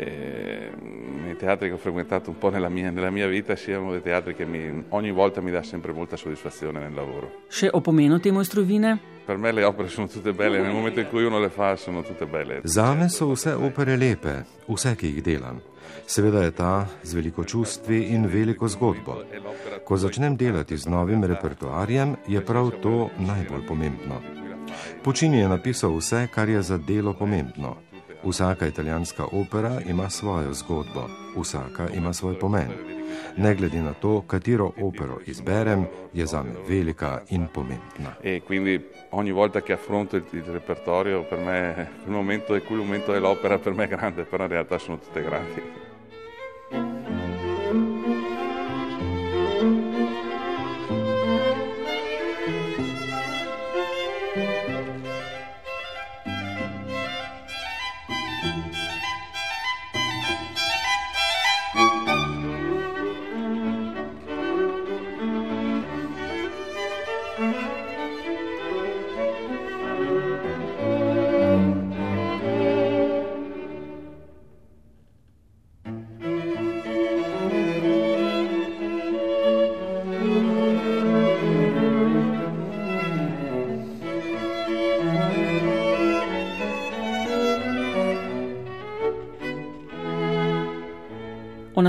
eh, 0.00 1.30
i 1.30 1.36
teatri 1.36 1.68
che 1.68 1.74
ho 1.74 1.78
frequentato 1.78 2.30
un 2.30 2.38
po' 2.38 2.50
nella 2.50 2.68
mia, 2.68 2.90
nella 2.90 3.10
mia 3.10 3.26
vita 3.28 3.54
siano 3.56 3.90
dei 3.92 4.02
teatri 4.02 4.34
che 4.34 4.44
mi, 4.44 4.84
ogni 4.88 5.10
volta 5.10 5.40
mi 5.40 5.50
dà 5.50 5.62
sempre 5.62 5.92
molta 5.92 6.16
soddisfazione 6.16 6.80
nel 6.80 6.94
lavoro. 6.94 7.30
Še 7.48 7.70
o 7.72 7.80
pomenu 7.80 8.18
te 8.18 8.32
mojstrovine? 8.32 8.98
Per 9.26 9.36
me 9.36 9.52
le 9.52 9.64
opere 9.64 9.88
sono 9.88 10.08
tutte 10.08 10.32
belle, 10.32 10.60
nel 10.60 10.72
momento 10.72 11.00
in 11.00 11.08
cui 11.08 11.24
uno 11.24 11.38
le 11.38 11.50
fa 11.50 11.76
sono 11.76 12.02
tutte 12.02 12.26
belle. 12.26 12.62
Zame 12.64 13.08
so 13.08 13.30
vse 13.30 13.52
opere 13.52 13.96
lepe, 13.96 14.44
vse, 14.66 14.96
ki 14.96 15.12
jih 15.14 15.22
delam. 15.22 15.60
Seveda 16.06 16.42
je 16.42 16.50
ta 16.50 16.88
z 17.02 17.14
veliko 17.14 17.44
čustvi 17.44 18.10
in 18.14 18.26
veliko 18.26 18.68
zgodbo. 18.68 19.20
Ko 19.86 19.96
začnem 19.96 20.36
delati 20.36 20.76
z 20.76 20.90
novim 20.90 21.22
repertoarjem, 21.24 22.16
je 22.26 22.42
prav 22.42 22.72
to 22.82 23.10
najbolj 23.18 23.66
pomembno. 23.68 24.18
Puccini 25.02 25.38
je 25.38 25.48
napisal 25.48 25.94
vse, 25.96 26.26
kar 26.34 26.48
je 26.48 26.62
za 26.62 26.78
delo 26.78 27.14
pomembno. 27.14 27.89
Vsaka 28.24 28.66
italijanska 28.66 29.24
opera 29.32 29.80
ima 29.88 30.08
svojo 30.08 30.54
zgodbo, 30.54 31.08
vsaka 31.36 31.88
ima 31.94 32.12
svoj 32.12 32.38
pomen. 32.38 32.68
Ne 33.36 33.54
glede 33.54 33.82
na 33.82 33.92
to, 33.92 34.22
katero 34.26 34.72
opero 34.82 35.18
izberem, 35.26 35.86
je 36.12 36.26
za 36.26 36.42
me 36.42 36.50
velika 36.68 37.20
in 37.28 37.46
pomembna. 37.54 38.16
E 38.22 38.40
quindi 38.46 38.80
ogni 39.10 39.32
volta 39.32 39.60
che 39.62 39.72
affronto 39.72 40.16
il, 40.16 40.24
il 40.32 40.42
repertorio, 40.42 41.22
per 41.22 41.38
me 41.38 41.88
quel 42.04 42.14
momento 42.14 42.54
è 42.54 42.62
quel 42.62 42.78
momento 42.78 43.12
dell'opera 43.12 43.58
per 43.58 43.72
me 43.72 43.84
è 43.84 43.88
grande, 43.88 44.24
però 44.24 44.44
in 44.44 44.50
realtà 44.50 44.78
sono 44.78 44.98
tutte 44.98 45.22
grandi. 45.22 45.62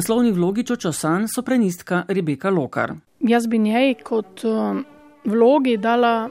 Naslovni 0.01 0.31
vlogi 0.31 0.63
Čočo 0.63 0.91
San 0.91 1.27
sopranistka 1.27 2.03
Rebeka 2.07 2.49
Lokar. 2.49 2.93
Jaz 3.19 3.47
bi 3.47 3.57
njej 3.57 3.93
kot 3.93 4.43
um, 4.43 4.85
vlogi 5.25 5.77
dala 5.77 6.29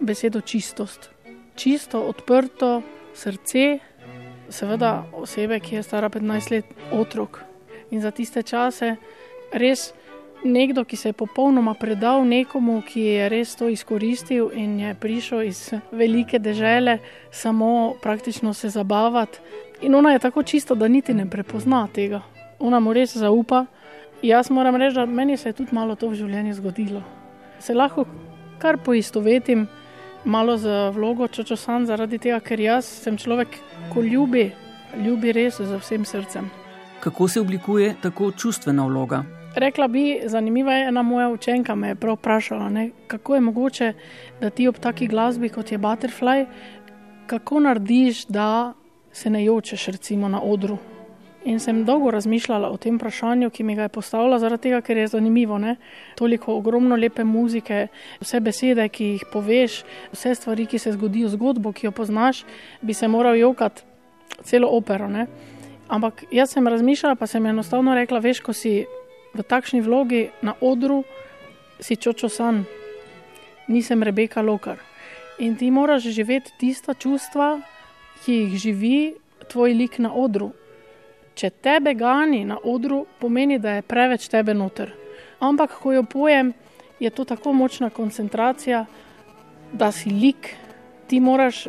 besedo 0.00 0.40
čistost. 0.40 1.10
Čisto, 1.54 2.00
odprto 2.00 2.82
srce, 3.14 3.78
seveda 4.48 5.04
osebe, 5.12 5.60
ki 5.60 5.74
je 5.74 5.82
stara 5.82 6.08
15 6.10 6.50
let, 6.50 6.64
otrok. 6.92 7.38
In 7.90 8.02
za 8.02 8.10
tiste 8.10 8.42
čase 8.42 8.96
res 9.52 9.92
nekdo, 10.44 10.84
ki 10.84 10.96
se 10.96 11.08
je 11.08 11.20
popolnoma 11.22 11.76
predal 11.78 12.26
nekomu, 12.26 12.80
ki 12.82 13.06
je 13.06 13.28
res 13.28 13.54
to 13.54 13.68
izkoristil 13.68 14.50
in 14.50 14.80
je 14.80 14.94
prišel 14.94 15.46
iz 15.46 15.62
velike 15.92 16.42
dežele, 16.42 16.98
samo 17.30 17.94
praktično 18.02 18.54
se 18.54 18.68
zabavati. 18.68 19.38
In 19.82 19.94
ona 19.94 20.12
je 20.12 20.18
tako 20.18 20.42
čisto, 20.42 20.74
da 20.74 20.88
niti 20.88 21.14
ne 21.14 21.30
prepozna 21.30 21.86
tega 21.94 22.31
ona 22.62 22.80
mu 22.80 22.92
res 22.92 23.16
zaupa. 23.18 23.66
Jaz 24.22 24.50
moram 24.50 24.76
reči, 24.78 24.94
da 24.94 25.06
meni 25.06 25.36
se 25.36 25.48
je 25.48 25.52
tudi 25.52 25.74
malo 25.74 25.96
to 25.98 26.08
v 26.08 26.14
življenju 26.14 26.54
zgodilo. 26.54 27.02
Se 27.58 27.74
lahko 27.74 28.06
kar 28.62 28.78
poistovetim 28.78 29.66
malo 30.24 30.56
z 30.56 30.90
vlogo 30.94 31.26
Čočo 31.28 31.56
San, 31.56 31.86
zaradi 31.86 32.18
tega, 32.18 32.38
ker 32.40 32.60
jaz 32.60 32.86
sem 32.86 33.18
človek, 33.18 33.58
ko 33.90 34.02
ljubi, 34.06 34.52
ljubi 35.02 35.32
res 35.34 35.58
z 35.58 35.78
vsem 35.82 36.04
srcem. 36.06 36.50
Kako 37.02 37.28
se 37.28 37.40
oblikuje 37.40 37.94
tako 38.02 38.30
čustvena 38.30 38.86
vloga? 38.86 39.24
Rekla 39.58 39.88
bi, 39.88 40.20
zanimiva 40.30 40.72
je 40.72 40.86
ena 40.88 41.02
moja 41.02 41.28
učenka, 41.28 41.74
me 41.74 41.88
je 41.88 41.94
prav 41.94 42.14
vprašala, 42.14 42.68
ne, 42.70 42.90
kako 43.06 43.34
je 43.34 43.40
mogoče, 43.40 43.92
da 44.40 44.50
ti 44.50 44.68
ob 44.68 44.78
taki 44.78 45.06
glasbi 45.06 45.48
kot 45.48 45.72
je 45.72 45.78
Butterfly, 45.78 46.46
kako 47.26 47.60
narediš, 47.60 48.26
da 48.26 48.72
se 49.12 49.30
ne 49.30 49.44
jočeš 49.44 49.86
recimo 49.86 50.28
na 50.28 50.40
odru. 50.42 50.78
In 51.44 51.58
sem 51.60 51.84
dolgo 51.84 52.10
razmišljala 52.10 52.68
o 52.70 52.76
tem 52.78 52.96
vprašanju, 52.96 53.50
ki 53.50 53.64
mi 53.66 53.74
ga 53.74 53.88
je 53.88 53.92
postavila, 53.94 54.38
zaradi 54.38 54.68
tega, 54.68 54.80
ker 54.80 54.96
je 54.96 55.08
zanimivo. 55.16 55.58
Ne? 55.58 55.76
Toliko 56.14 56.54
ogromno 56.54 56.96
lepe 56.96 57.24
muzike, 57.24 57.88
vse 58.20 58.40
besede, 58.40 58.86
ki 58.88 59.08
jih 59.16 59.24
poveš, 59.32 59.80
vse 60.12 60.34
stvari, 60.38 60.66
ki 60.70 60.78
se 60.78 60.92
zgodijo, 60.94 61.32
zgodbo, 61.34 61.72
ki 61.72 61.88
jo 61.88 61.92
poznaš, 61.92 62.44
bi 62.80 62.94
se 62.94 63.08
moral 63.08 63.36
jokati 63.36 63.82
celo 64.46 64.70
opero. 64.70 65.08
Ne? 65.10 65.26
Ampak 65.88 66.24
jaz 66.30 66.54
sem 66.54 66.68
razmišljala, 66.68 67.18
pa 67.18 67.26
sem 67.26 67.46
enostavno 67.46 67.94
rekla: 67.94 68.22
veš, 68.22 68.40
ko 68.40 68.54
si 68.54 68.84
v 69.34 69.42
takšni 69.42 69.82
vlogi 69.82 70.28
na 70.42 70.54
odru, 70.60 71.02
si 71.82 71.96
čočo 71.96 72.28
san, 72.28 72.64
nisem 73.66 74.02
Rebeka 74.02 74.42
Lokar. 74.42 74.78
In 75.38 75.56
ti 75.56 75.70
moraš 75.70 76.06
živeti 76.14 76.52
tista 76.58 76.94
čustva, 76.94 77.58
ki 78.22 78.32
jih 78.32 78.58
živi 78.58 78.98
tvoj 79.50 79.74
lik 79.74 79.98
na 79.98 80.14
odru. 80.14 80.52
Če 81.34 81.50
tebe 81.50 81.94
gani 81.94 82.44
na 82.44 82.58
odru, 82.64 83.06
pomeni, 83.20 83.58
da 83.58 83.78
je 83.78 83.82
preveč 83.82 84.28
tebe 84.28 84.54
noter. 84.54 84.92
Ampak, 85.40 85.78
ko 85.82 85.92
jo 85.92 86.02
pojem, 86.02 86.52
je 87.00 87.10
to 87.10 87.24
tako 87.24 87.52
močna 87.52 87.90
koncentracija, 87.90 88.84
da 89.72 89.92
si 89.92 90.10
lik, 90.10 90.52
ti 91.08 91.20
moraš 91.20 91.66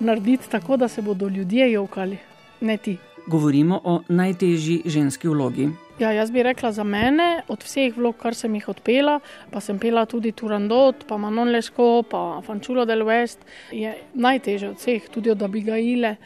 narediti 0.00 0.50
tako, 0.50 0.76
da 0.76 0.88
se 0.88 1.02
bodo 1.02 1.28
ljudje 1.28 1.72
jokali, 1.72 2.18
ne 2.60 2.76
ti. 2.76 2.96
Govorimo 3.26 3.80
o 3.84 4.00
najtežji 4.08 4.82
ženski 4.84 5.28
vlogi. 5.28 5.68
Ja, 5.98 6.10
jaz 6.12 6.30
bi 6.30 6.42
rekla 6.42 6.72
za 6.72 6.84
mene, 6.84 7.42
od 7.48 7.62
vseh 7.62 7.96
vlog, 7.96 8.16
kar 8.18 8.34
sem 8.34 8.54
jih 8.54 8.64
odpela, 8.68 9.20
pa 9.50 9.60
sem 9.62 9.78
pela 9.78 10.02
tudi 10.10 10.32
Turandot, 10.32 11.04
pa 11.06 11.16
Manon 11.16 11.52
Lesko, 11.54 12.02
pa 12.10 12.40
Fančulo 12.42 12.82
del 12.84 13.04
West, 13.06 13.46
je 13.70 13.94
najtežje 14.14 14.72
od 14.72 14.80
vseh, 14.82 15.06
tudi 15.14 15.30
od 15.30 15.42
Abigaile. 15.42 16.16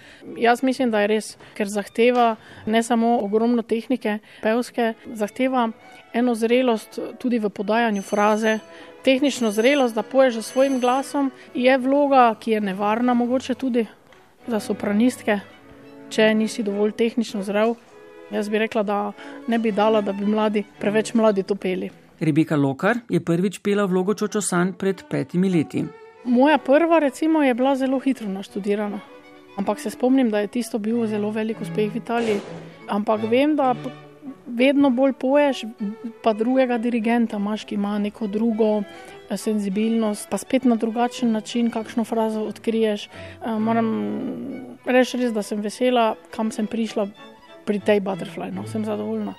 Jaz 0.40 0.62
mislim, 0.62 0.90
da 0.90 1.02
je 1.04 1.10
res, 1.12 1.28
ker 1.54 1.68
zahteva 1.68 2.36
ne 2.66 2.82
samo 2.82 3.18
ogromno 3.20 3.62
tehnike, 3.62 4.18
pevske, 4.42 4.94
zahteva 5.12 5.68
eno 6.16 6.34
zrelost 6.34 6.98
tudi 7.20 7.38
v 7.38 7.52
podajanju 7.52 8.02
fraze, 8.02 8.58
tehnično 9.04 9.50
zrelost, 9.50 9.94
da 9.94 10.02
poješ 10.02 10.40
s 10.40 10.46
svojim 10.46 10.80
glasom, 10.80 11.30
je 11.54 11.78
vloga, 11.78 12.34
ki 12.40 12.56
je 12.56 12.60
nevarna, 12.60 13.14
mogoče 13.14 13.54
tudi 13.54 13.86
za 14.46 14.60
sopranistke, 14.60 15.40
če 16.10 16.32
nisi 16.34 16.62
dovolj 16.62 16.92
tehnično 16.92 17.42
zrel. 17.42 17.74
Jaz 18.30 18.48
bi 18.48 18.58
rekla, 18.58 18.82
da 18.82 19.12
ne 19.48 19.58
bi 19.58 19.72
dala, 19.72 20.00
da 20.04 20.12
bi 20.12 20.26
mladi, 20.26 20.64
preveč 20.80 21.14
mladi 21.14 21.42
to 21.42 21.54
peli. 21.54 21.90
Rebeka 22.20 22.56
Lokar 22.56 22.98
je 23.08 23.20
prvič 23.20 23.60
pela 23.62 23.84
vlogo 23.86 24.14
Čočo 24.14 24.40
San 24.40 24.72
pred 24.72 25.04
petimi 25.10 25.48
leti. 25.50 25.84
Moja 26.24 26.58
prva, 26.58 26.98
recimo, 26.98 27.42
je 27.42 27.54
bila 27.54 27.76
zelo 27.76 27.98
hitro 27.98 28.28
naštudirana. 28.28 29.00
Ampak 29.56 29.80
se 29.80 29.90
spomnim, 29.90 30.30
da 30.30 30.40
je 30.40 30.46
tisto 30.46 30.78
bil 30.78 31.06
zelo 31.06 31.30
velik 31.30 31.60
uspeh 31.60 31.92
v 31.92 31.96
Italiji. 31.96 32.40
Ampak 32.88 33.22
vem, 33.30 33.56
da 33.56 33.74
vedno 34.46 34.90
bolj 34.90 35.12
poješ, 35.12 35.64
pa 36.22 36.32
drugega 36.32 36.78
dirigenta 36.78 37.36
imaš, 37.36 37.64
ki 37.64 37.74
ima 37.74 37.98
neko 37.98 38.26
drugo 38.26 38.82
senzibilnost, 39.36 40.28
pa 40.30 40.38
spet 40.38 40.64
na 40.64 40.76
drugačen 40.76 41.32
način, 41.32 41.70
kakšno 41.70 42.04
frazo 42.04 42.42
odkriješ. 42.48 43.08
Eh, 43.08 43.58
moram 43.58 43.88
reči 44.84 45.16
res, 45.16 45.32
da 45.32 45.42
sem 45.42 45.60
vesela, 45.60 46.14
kam 46.30 46.50
sem 46.50 46.66
prišla 46.66 47.08
pri 47.64 47.80
tej 47.80 48.00
butterfly, 48.00 48.50
no, 48.54 48.66
sem 48.66 48.84
zadovoljna. 48.84 49.34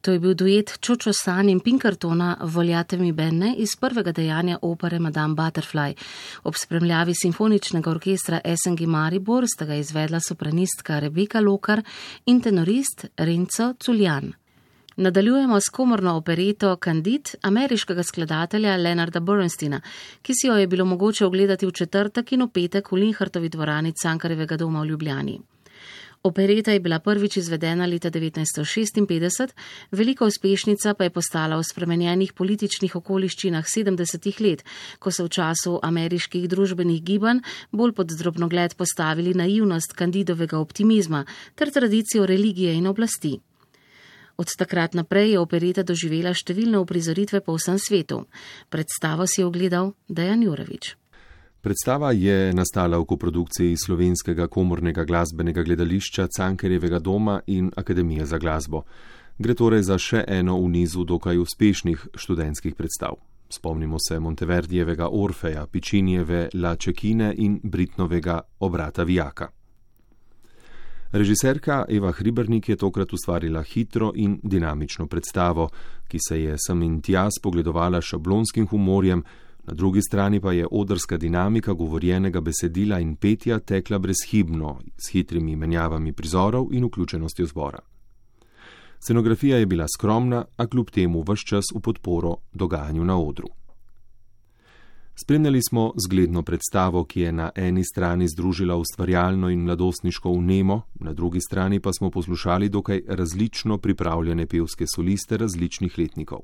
To 0.00 0.12
je 0.12 0.18
bil 0.18 0.34
duet 0.34 0.78
Čočo 0.80 1.12
San 1.12 1.48
in 1.48 1.60
Pinkertona 1.60 2.36
Voljate 2.40 2.96
mi 2.96 3.12
benne 3.12 3.54
iz 3.56 3.76
prvega 3.76 4.12
dejanja 4.12 4.58
opere 4.62 4.98
Madame 4.98 5.34
Butterfly. 5.34 5.94
Ob 6.42 6.54
spremljavi 6.56 7.14
simfoničnega 7.22 7.90
orkestra 7.90 8.40
SNG 8.44 8.86
Maribor 8.86 9.44
sta 9.48 9.68
ga 9.68 9.74
izvedla 9.74 10.20
sopranistka 10.28 10.98
Rebeka 10.98 11.40
Lokar 11.40 11.82
in 12.26 12.40
tenorist 12.40 13.06
Renco 13.16 13.74
Culjan. 13.74 14.32
Nadaljujemo 14.96 15.60
s 15.60 15.68
komorno 15.68 16.16
opereto 16.16 16.76
Candid 16.84 17.28
ameriškega 17.42 18.02
skladatelja 18.02 18.76
Leonarda 18.76 19.20
Bernsteina, 19.20 19.80
ki 20.22 20.32
si 20.34 20.46
jo 20.46 20.56
je 20.56 20.66
bilo 20.66 20.84
mogoče 20.84 21.26
ogledati 21.26 21.66
v 21.66 21.72
četrtek 21.72 22.32
in 22.32 22.42
v 22.42 22.48
petek 22.48 22.92
v 22.92 23.04
Linhartovi 23.04 23.48
dvorani 23.48 23.92
Cankarevega 23.92 24.56
doma 24.56 24.80
v 24.80 24.86
Ljubljani. 24.86 25.40
Opereta 26.22 26.72
je 26.72 26.80
bila 26.80 26.98
prvič 27.00 27.36
izvedena 27.36 27.86
leta 27.86 28.10
1956, 28.10 29.54
velika 29.90 30.24
uspešnica 30.24 30.94
pa 30.94 31.04
je 31.04 31.10
postala 31.10 31.56
v 31.56 31.64
spremenjenih 31.64 32.34
političnih 32.36 32.96
okoliščinah 32.96 33.64
70-ih 33.64 34.40
let, 34.44 34.64
ko 34.98 35.08
so 35.08 35.24
v 35.24 35.32
času 35.32 35.78
ameriških 35.80 36.44
družbenih 36.44 37.00
gibanj 37.00 37.40
bolj 37.72 37.96
pod 37.96 38.12
drobnogled 38.12 38.76
postavili 38.76 39.32
naivnost 39.32 39.96
kandidovega 39.96 40.60
optimizma 40.60 41.24
ter 41.54 41.72
tradicijo 41.72 42.28
religije 42.28 42.76
in 42.76 42.92
oblasti. 42.92 43.38
Od 44.36 44.56
takrat 44.58 44.92
naprej 44.94 45.32
je 45.32 45.40
opereta 45.40 45.82
doživela 45.82 46.36
številne 46.36 46.84
uprizoritve 46.84 47.40
po 47.40 47.56
vsem 47.56 47.80
svetu. 47.80 48.26
Predstavo 48.68 49.24
si 49.24 49.40
je 49.40 49.48
ogledal 49.48 49.94
Dejan 50.08 50.44
Jurevič. 50.44 50.99
Predstava 51.60 52.12
je 52.12 52.52
nastala 52.56 52.96
v 52.98 53.04
koprodukciji 53.04 53.76
slovenskega 53.76 54.46
komornega 54.48 55.04
glasbenega 55.04 55.62
gledališča 55.62 56.26
Cankerjevega 56.32 56.98
doma 56.98 57.40
in 57.46 57.68
Akademije 57.76 58.26
za 58.26 58.38
glasbo. 58.38 58.82
Gre 59.38 59.54
torej 59.54 59.82
za 59.82 59.98
še 60.00 60.24
eno 60.28 60.56
v 60.56 60.70
nizu 60.72 61.04
dokaj 61.04 61.36
uspešnih 61.36 62.06
študentskih 62.16 62.74
predstav. 62.74 63.20
Spomnimo 63.50 64.00
se 64.00 64.16
Monteverdijevega 64.20 65.08
Orfeja, 65.12 65.66
Pičinjeve 65.66 66.48
La 66.54 66.76
Čekine 66.76 67.34
in 67.36 67.60
Britnovega 67.62 68.40
Obrata 68.60 69.04
Vijaka. 69.04 69.50
Režiserka 71.12 71.84
Eva 71.88 72.12
Hribernik 72.12 72.68
je 72.68 72.76
tokrat 72.76 73.12
ustvarila 73.12 73.62
hitro 73.62 74.12
in 74.14 74.40
dinamično 74.42 75.06
predstavo, 75.06 75.68
ki 76.08 76.18
se 76.28 76.42
je 76.42 76.56
sem 76.58 76.82
in 76.82 77.00
tja 77.02 77.28
spogledovala 77.30 78.00
šablonskim 78.00 78.66
humorjem, 78.66 79.24
na 79.64 79.74
drugi 79.74 80.02
strani 80.02 80.40
pa 80.40 80.52
je 80.52 80.66
odrska 80.70 81.16
dinamika 81.16 81.72
govorjenega 81.72 82.40
besedila 82.40 83.00
in 83.00 83.16
petja 83.16 83.58
tekla 83.58 83.98
brezhibno, 83.98 84.80
s 84.96 85.12
hitrimi 85.12 85.56
menjavami 85.56 86.12
prizorov 86.12 86.72
in 86.72 86.84
vključenostjo 86.84 87.46
zbora. 87.46 87.78
Scenografija 88.98 89.56
je 89.56 89.66
bila 89.66 89.86
skromna, 89.96 90.44
a 90.56 90.66
kljub 90.66 90.90
temu 90.90 91.22
vse 91.22 91.46
čas 91.46 91.64
v 91.74 91.80
podporo 91.80 92.36
dogajanju 92.52 93.04
na 93.04 93.20
odru. 93.20 93.48
Spremljali 95.22 95.60
smo 95.62 95.92
zgledno 96.06 96.42
predstavo, 96.42 97.04
ki 97.04 97.20
je 97.20 97.32
na 97.32 97.50
eni 97.54 97.84
strani 97.84 98.28
združila 98.28 98.76
ustvarjalno 98.76 99.50
in 99.50 99.60
mladostniško 99.60 100.32
vnemo, 100.32 100.82
na 100.94 101.12
drugi 101.12 101.40
strani 101.40 101.80
pa 101.80 101.92
smo 101.92 102.10
poslušali 102.10 102.68
dokaj 102.68 103.02
različno 103.08 103.78
pripravljene 103.78 104.46
pevske 104.46 104.84
soliste 104.94 105.36
različnih 105.36 105.98
letnikov. 105.98 106.40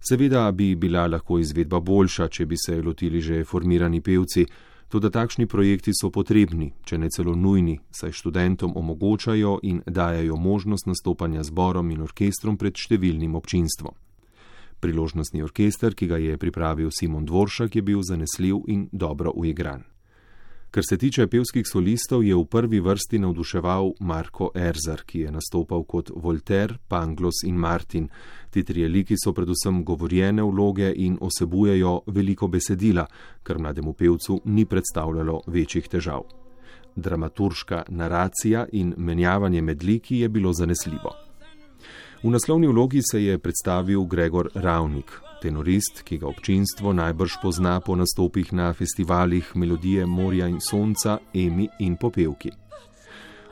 Seveda 0.00 0.50
bi 0.52 0.74
bila 0.74 1.06
lahko 1.06 1.38
izvedba 1.38 1.80
boljša, 1.80 2.28
če 2.28 2.46
bi 2.46 2.56
se 2.56 2.82
lotili 2.82 3.20
že 3.20 3.44
formirani 3.44 4.00
pevci, 4.00 4.46
tudi 4.88 5.10
takšni 5.10 5.46
projekti 5.46 5.92
so 5.94 6.10
potrebni, 6.10 6.72
če 6.84 6.98
ne 6.98 7.08
celo 7.12 7.36
nujni, 7.36 7.78
saj 7.92 8.16
študentom 8.16 8.72
omogočajo 8.76 9.58
in 9.62 9.82
dajajo 9.86 10.36
možnost 10.36 10.86
nastopanja 10.86 11.44
zborom 11.44 11.90
in 11.90 12.00
orkestrom 12.02 12.56
pred 12.56 12.74
številnim 12.74 13.36
občinstvom. 13.36 13.94
Priložnostni 14.80 15.44
orkester, 15.44 15.94
ki 15.94 16.08
ga 16.08 16.18
je 16.18 16.40
pripravil 16.40 16.88
Simon 16.90 17.28
Dvoršak, 17.28 17.76
je 17.76 17.82
bil 17.84 18.00
zanesljiv 18.02 18.64
in 18.72 18.88
dobro 18.92 19.36
uigran. 19.36 19.84
Kar 20.70 20.84
se 20.86 20.96
tiče 20.96 21.26
pevskih 21.26 21.66
solistov, 21.66 22.22
je 22.22 22.34
v 22.34 22.44
prvi 22.46 22.78
vrsti 22.80 23.18
navduševal 23.18 23.92
Marko 24.06 24.52
Erzar, 24.54 25.02
ki 25.02 25.24
je 25.24 25.32
nastopal 25.34 25.82
kot 25.82 26.12
Voltaire, 26.14 26.78
Panglos 26.88 27.42
in 27.44 27.58
Martin. 27.58 28.06
Ti 28.50 28.64
trije 28.64 28.88
liki 28.88 29.14
so 29.24 29.32
predvsem 29.32 29.84
govorjene 29.84 30.42
vloge 30.42 30.92
in 30.96 31.18
osebujejo 31.20 32.00
veliko 32.06 32.48
besedila, 32.48 33.06
kar 33.42 33.58
mlademu 33.58 33.92
pevcu 33.92 34.40
ni 34.44 34.64
predstavljalo 34.64 35.40
večjih 35.46 35.88
težav. 35.88 36.22
Dramaturška 36.96 37.82
naracija 37.88 38.66
in 38.72 38.94
menjavanje 38.96 39.62
med 39.62 39.84
liki 39.84 40.18
je 40.18 40.28
bilo 40.28 40.52
zanesljivo. 40.52 41.14
V 42.22 42.30
naslovni 42.30 42.66
vlogi 42.66 43.00
se 43.10 43.24
je 43.24 43.38
predstavil 43.38 44.04
Gregor 44.04 44.50
Ravnik, 44.54 45.12
tenorist, 45.42 46.02
ki 46.04 46.18
ga 46.18 46.28
občinstvo 46.28 46.92
najbrž 46.92 47.38
pozna 47.42 47.78
po 47.80 47.96
nastopih 47.96 48.52
na 48.52 48.72
festivalih 48.72 49.56
Melodije 49.56 50.06
Morja 50.06 50.48
in 50.48 50.60
Sonca, 50.60 51.18
Emi 51.34 51.68
in 51.78 51.96
Popevki. 51.96 52.50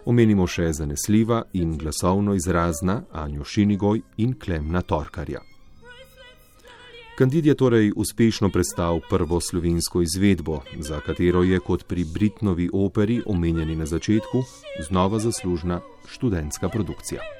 Omenimo 0.09 0.47
še 0.49 0.71
zanesljiva 0.73 1.43
in 1.53 1.75
glasovno 1.77 2.33
izrazna 2.35 3.03
Anjo 3.13 3.45
Šinigoj 3.45 4.01
in 4.25 4.33
Klemna 4.41 4.81
Torkarja. 4.81 5.43
Kandid 7.19 7.47
je 7.47 7.55
torej 7.55 7.91
uspešno 7.97 8.49
predstavil 8.49 9.03
prvo 9.11 9.41
slovensko 9.41 10.01
izvedbo, 10.03 10.63
za 10.81 11.01
katero 11.01 11.43
je 11.43 11.59
kot 11.61 11.85
pri 11.85 12.07
Britnovi 12.15 12.71
operi 12.73 13.21
omenjeni 13.27 13.77
na 13.77 13.87
začetku 13.87 14.43
znova 14.89 15.19
zaslužna 15.19 15.81
študentska 16.07 16.69
produkcija. 16.69 17.38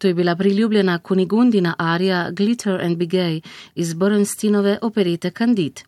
To 0.00 0.06
je 0.06 0.14
bila 0.14 0.36
priljubljena 0.36 0.98
Kunigundina 0.98 1.74
arija 1.78 2.30
Glitter 2.30 2.80
and 2.84 2.96
Be 2.96 3.04
Gay 3.04 3.40
iz 3.74 3.94
Bernsteinove 3.94 4.78
operete 4.82 5.30
Candid. 5.30 5.80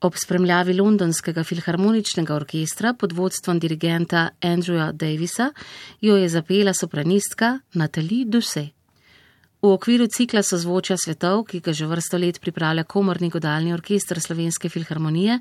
Ob 0.00 0.12
spremljavi 0.24 0.74
londonskega 0.74 1.44
filharmoničnega 1.44 2.34
orkestra 2.34 2.92
pod 2.92 3.12
vodstvom 3.12 3.58
dirigenta 3.58 4.28
Andrewa 4.42 4.92
Davisa 4.92 5.50
jo 6.00 6.16
je 6.16 6.28
zapela 6.28 6.74
sopranistka 6.74 7.58
Nathalie 7.72 8.24
Doucet. 8.24 8.68
V 9.62 9.72
okviru 9.72 10.06
cikla 10.06 10.42
so 10.42 10.58
zvočja 10.58 10.98
svetov, 11.00 11.46
ki 11.48 11.60
ga 11.60 11.72
že 11.72 11.86
vrsto 11.86 12.18
let 12.18 12.40
pripravlja 12.40 12.84
komorni 12.84 13.30
godalni 13.30 13.72
orkester 13.72 14.20
Slovenske 14.20 14.68
filharmonije, 14.68 15.40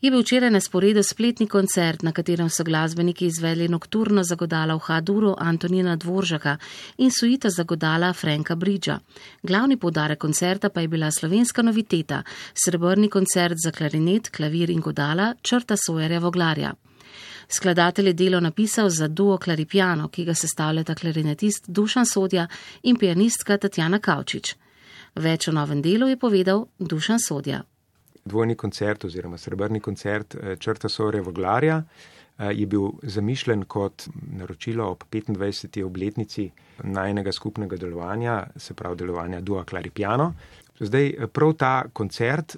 je 0.00 0.10
bil 0.10 0.20
včeraj 0.20 0.50
na 0.50 0.60
sporedu 0.60 1.02
spletni 1.02 1.46
koncert, 1.46 2.02
na 2.02 2.12
katerem 2.12 2.50
so 2.50 2.64
glasbeniki 2.64 3.26
izvedli 3.26 3.68
nokturno 3.68 4.22
zagodala 4.22 4.74
v 4.74 4.84
Haduru 4.86 5.34
Antonina 5.38 5.96
Dvoržaka 5.96 6.56
in 6.98 7.10
suita 7.10 7.50
zagodala 7.50 8.12
Franka 8.12 8.56
Bridža. 8.56 8.98
Glavni 9.42 9.76
poudarek 9.76 10.18
koncerta 10.18 10.68
pa 10.68 10.80
je 10.80 10.88
bila 10.88 11.10
slovenska 11.10 11.62
noviteta, 11.62 12.22
srebrni 12.54 13.08
koncert 13.08 13.56
za 13.64 13.70
klarinet, 13.72 14.30
klavir 14.30 14.70
in 14.70 14.80
godala 14.80 15.34
črta 15.42 15.76
Sojerja 15.76 16.18
Voglarja. 16.18 16.74
Skladatelj 17.48 18.06
je 18.06 18.12
delo 18.12 18.40
napisal 18.40 18.90
za 18.90 19.08
duo 19.08 19.38
klaripiano, 19.38 20.08
ki 20.08 20.24
ga 20.24 20.34
sestavljata 20.34 20.94
klarinetist 20.94 21.64
Dušan 21.68 22.06
Sodja 22.06 22.46
in 22.82 22.96
pianistka 22.96 23.58
Tatjana 23.58 23.98
Kavčič. 23.98 24.56
Več 25.14 25.48
o 25.48 25.52
novem 25.52 25.82
delu 25.82 26.08
je 26.08 26.16
povedal 26.16 26.66
Dušan 26.78 27.20
Sodja. 27.20 27.62
Dvojni 28.26 28.56
koncert 28.58 29.04
oziroma 29.04 29.38
srebrni 29.38 29.80
koncert 29.80 30.34
eh, 30.34 30.56
Črta 30.56 30.88
Sore 30.88 31.20
Voglarja 31.20 31.76
eh, 31.78 32.50
je 32.52 32.66
bil 32.66 32.90
zamišljen 33.02 33.64
kot 33.64 34.08
naročilo 34.32 34.90
ob 34.90 35.04
25. 35.12 35.84
obletnici 35.84 36.50
najnega 36.82 37.32
skupnega 37.32 37.76
delovanja, 37.76 38.46
se 38.56 38.74
pravi 38.74 38.96
delovanja 38.96 39.40
Dua 39.40 39.64
Claripiano. 39.64 40.32
Zdaj, 40.80 41.06
eh, 41.06 41.26
prav 41.26 41.54
ta 41.54 41.84
koncert 41.92 42.56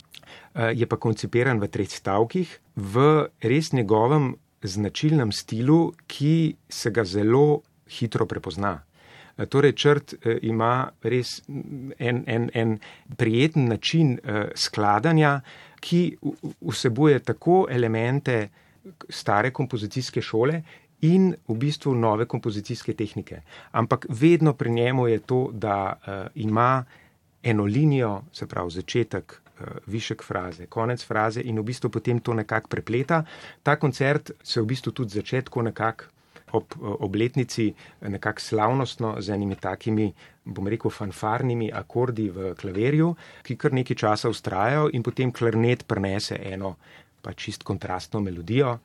je 0.75 0.87
pa 0.87 0.97
koncipiran 0.97 1.61
v 1.61 1.69
treh 1.73 1.89
stavkih, 1.89 2.51
v 2.77 3.05
res 3.41 3.71
njegovem 3.73 4.35
značilnem 4.63 5.33
stilu, 5.33 5.93
ki 6.07 6.57
se 6.69 6.91
ga 6.91 7.05
zelo 7.05 7.63
hitro 7.89 8.27
prepozna. 8.27 8.75
Eh, 9.39 9.47
torej, 9.47 9.73
črt 9.73 10.15
eh, 10.15 10.39
ima 10.43 10.91
res 11.03 11.43
en, 11.99 12.25
en, 12.27 12.51
en 12.55 12.79
prijeten 13.17 13.69
način 13.69 14.19
eh, 14.19 14.49
skladanja, 14.55 15.41
ki 15.81 16.17
vsebuje 16.61 17.21
tako 17.23 17.67
elemente 17.71 18.49
stare 19.09 19.53
kompozicijske 19.55 20.23
šole 20.23 20.63
in 21.07 21.29
v 21.47 21.55
bistvu 21.55 21.95
nove 21.95 22.27
kompozicijske 22.27 22.95
tehnike. 22.99 23.43
Ampak 23.71 24.07
vedno 24.09 24.53
pri 24.59 24.71
njemu 24.71 25.07
je 25.09 25.19
to, 25.19 25.51
da 25.53 25.95
ima 26.35 26.85
eno 27.43 27.65
linijo, 27.65 28.23
se 28.33 28.47
pravi 28.47 28.71
začetek, 28.71 29.41
višek 29.87 30.25
fraze, 30.25 30.67
konec 30.67 31.05
fraze 31.07 31.41
in 31.45 31.59
v 31.59 31.63
bistvu 31.63 31.91
potem 31.91 32.19
to 32.21 32.35
nekako 32.35 32.69
prepleta. 32.69 33.23
Ta 33.63 33.77
koncert 33.77 34.31
se 34.43 34.61
v 34.61 34.67
bistvu 34.67 34.93
tudi 34.93 35.15
začetku 35.15 35.63
nekako 35.63 36.11
ob 36.53 36.65
eh, 36.73 36.77
obletnici 37.01 37.75
nekako 38.01 38.41
slavnostno 38.41 39.17
z 39.21 39.35
enimi 39.35 39.57
takimi, 39.57 40.13
bom 40.45 40.69
rekel, 40.69 40.91
fanfarnimi 40.91 41.71
akordi 41.73 42.29
v 42.31 42.53
klaverju, 42.59 43.15
ki 43.43 43.57
kar 43.57 43.75
nekaj 43.77 43.97
časa 43.97 44.31
ustrajajo 44.33 44.89
in 44.93 45.03
potem 45.03 45.33
klarnet 45.33 45.87
prenese 45.87 46.39
eno 46.43 46.77
pa 47.23 47.35
čist 47.35 47.63
kontrastno 47.67 48.21
melodijo. 48.21 48.79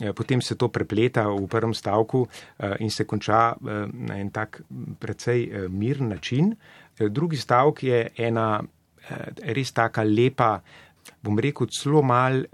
Eh, 0.00 0.12
potem 0.12 0.40
se 0.40 0.56
to 0.56 0.68
prepleta 0.68 1.28
v 1.28 1.46
prvem 1.48 1.74
stavku 1.74 2.26
eh, 2.26 2.76
in 2.80 2.90
se 2.90 3.04
konča 3.04 3.54
na 3.60 4.18
en 4.18 4.30
tak 4.30 4.62
precej 4.98 5.68
miren 5.68 6.08
način. 6.08 6.54
Drugi 6.98 7.36
stavek 7.36 7.82
je 7.82 8.08
ena 8.16 8.62
res 9.42 9.72
taka 9.72 10.02
lepa, 10.04 10.60
bom 11.22 11.38
rekel, 11.38 11.66
celo 11.66 12.02
mal 12.02 12.44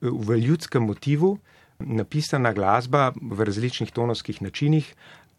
v 0.00 0.38
ljudskem 0.40 0.82
motivu, 0.82 1.36
napisana 1.86 2.52
glasba 2.52 3.12
v 3.16 3.44
različnih 3.44 3.92
tonovskih 3.92 4.42
načinih, 4.42 4.94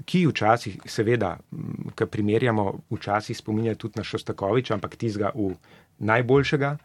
ki 0.06 0.26
včasih, 0.28 0.78
seveda, 0.90 1.38
ki 1.96 2.08
primerjamo, 2.12 2.66
včasih 2.92 3.38
spominja 3.38 3.76
tudi 3.76 4.00
na 4.02 4.04
Šostakoviča, 4.04 4.74
ampak 4.74 4.96
tizga 5.00 5.32
v 5.36 5.54
najboljšega. 6.00 6.78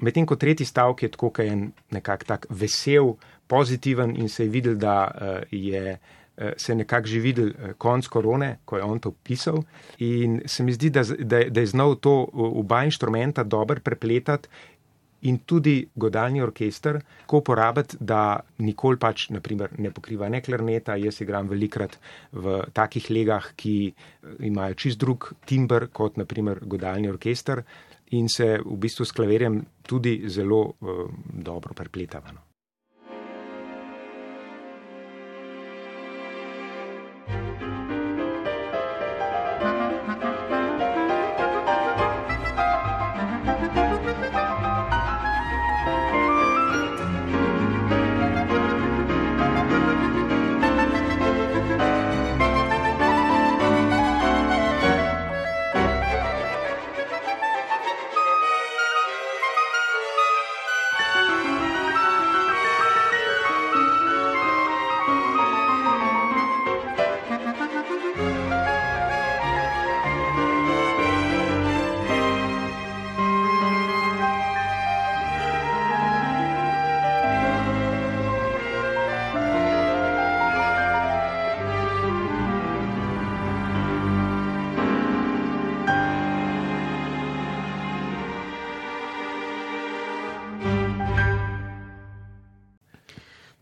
Medtem 0.00 0.26
ko 0.26 0.36
tretji 0.36 0.66
stavek 0.66 1.02
je 1.02 1.10
tako, 1.14 1.30
kaj 1.30 1.46
je 1.46 1.56
nekako 1.94 2.24
tak 2.24 2.46
vesel, 2.50 3.14
pozitiven 3.46 4.16
in 4.16 4.28
se 4.28 4.46
je 4.46 4.50
videl, 4.50 4.74
da 4.80 5.10
eh, 5.14 5.42
je 5.50 5.98
se 6.56 6.74
nekako 6.74 7.06
že 7.06 7.20
videl 7.20 7.48
eh, 7.48 7.72
konc 7.78 8.06
korone, 8.06 8.58
ko 8.64 8.76
je 8.76 8.82
on 8.82 8.98
to 8.98 9.12
pisal. 9.12 9.62
In 9.98 10.42
se 10.46 10.62
mi 10.62 10.72
zdi, 10.72 10.90
da, 10.90 11.02
da, 11.02 11.44
da 11.50 11.60
je 11.60 11.66
znal 11.66 11.94
to 11.94 12.28
oba 12.32 12.84
inštrumenta 12.84 13.42
dobro 13.42 13.80
prepletati 13.80 14.48
in 15.24 15.40
tudi 15.48 15.76
godalni 15.94 16.42
orkester, 16.44 17.00
ko 17.26 17.40
uporabiti, 17.42 17.98
da 18.00 18.38
nikoli 18.58 19.00
pač 19.00 19.28
naprimer, 19.34 19.74
ne 19.78 19.92
pokriva 19.94 20.28
ne 20.28 20.42
klarneta. 20.44 20.98
Jaz 21.00 21.20
igram 21.24 21.48
velikrat 21.48 21.98
v 22.32 22.60
takih 22.76 23.10
legah, 23.10 23.50
ki 23.56 23.76
eh, 23.88 24.36
imajo 24.50 24.78
čist 24.84 25.00
drug 25.00 25.32
timber 25.46 25.88
kot 25.92 26.20
naprimer 26.20 26.62
godalni 26.64 27.08
orkester 27.08 27.64
in 28.14 28.28
se 28.28 28.58
v 28.60 28.76
bistvu 28.78 29.04
s 29.04 29.12
klaverjem 29.16 29.62
tudi 29.82 30.28
zelo 30.30 30.60
uh, 30.62 31.06
dobro 31.32 31.74
prepletavano. 31.74 32.53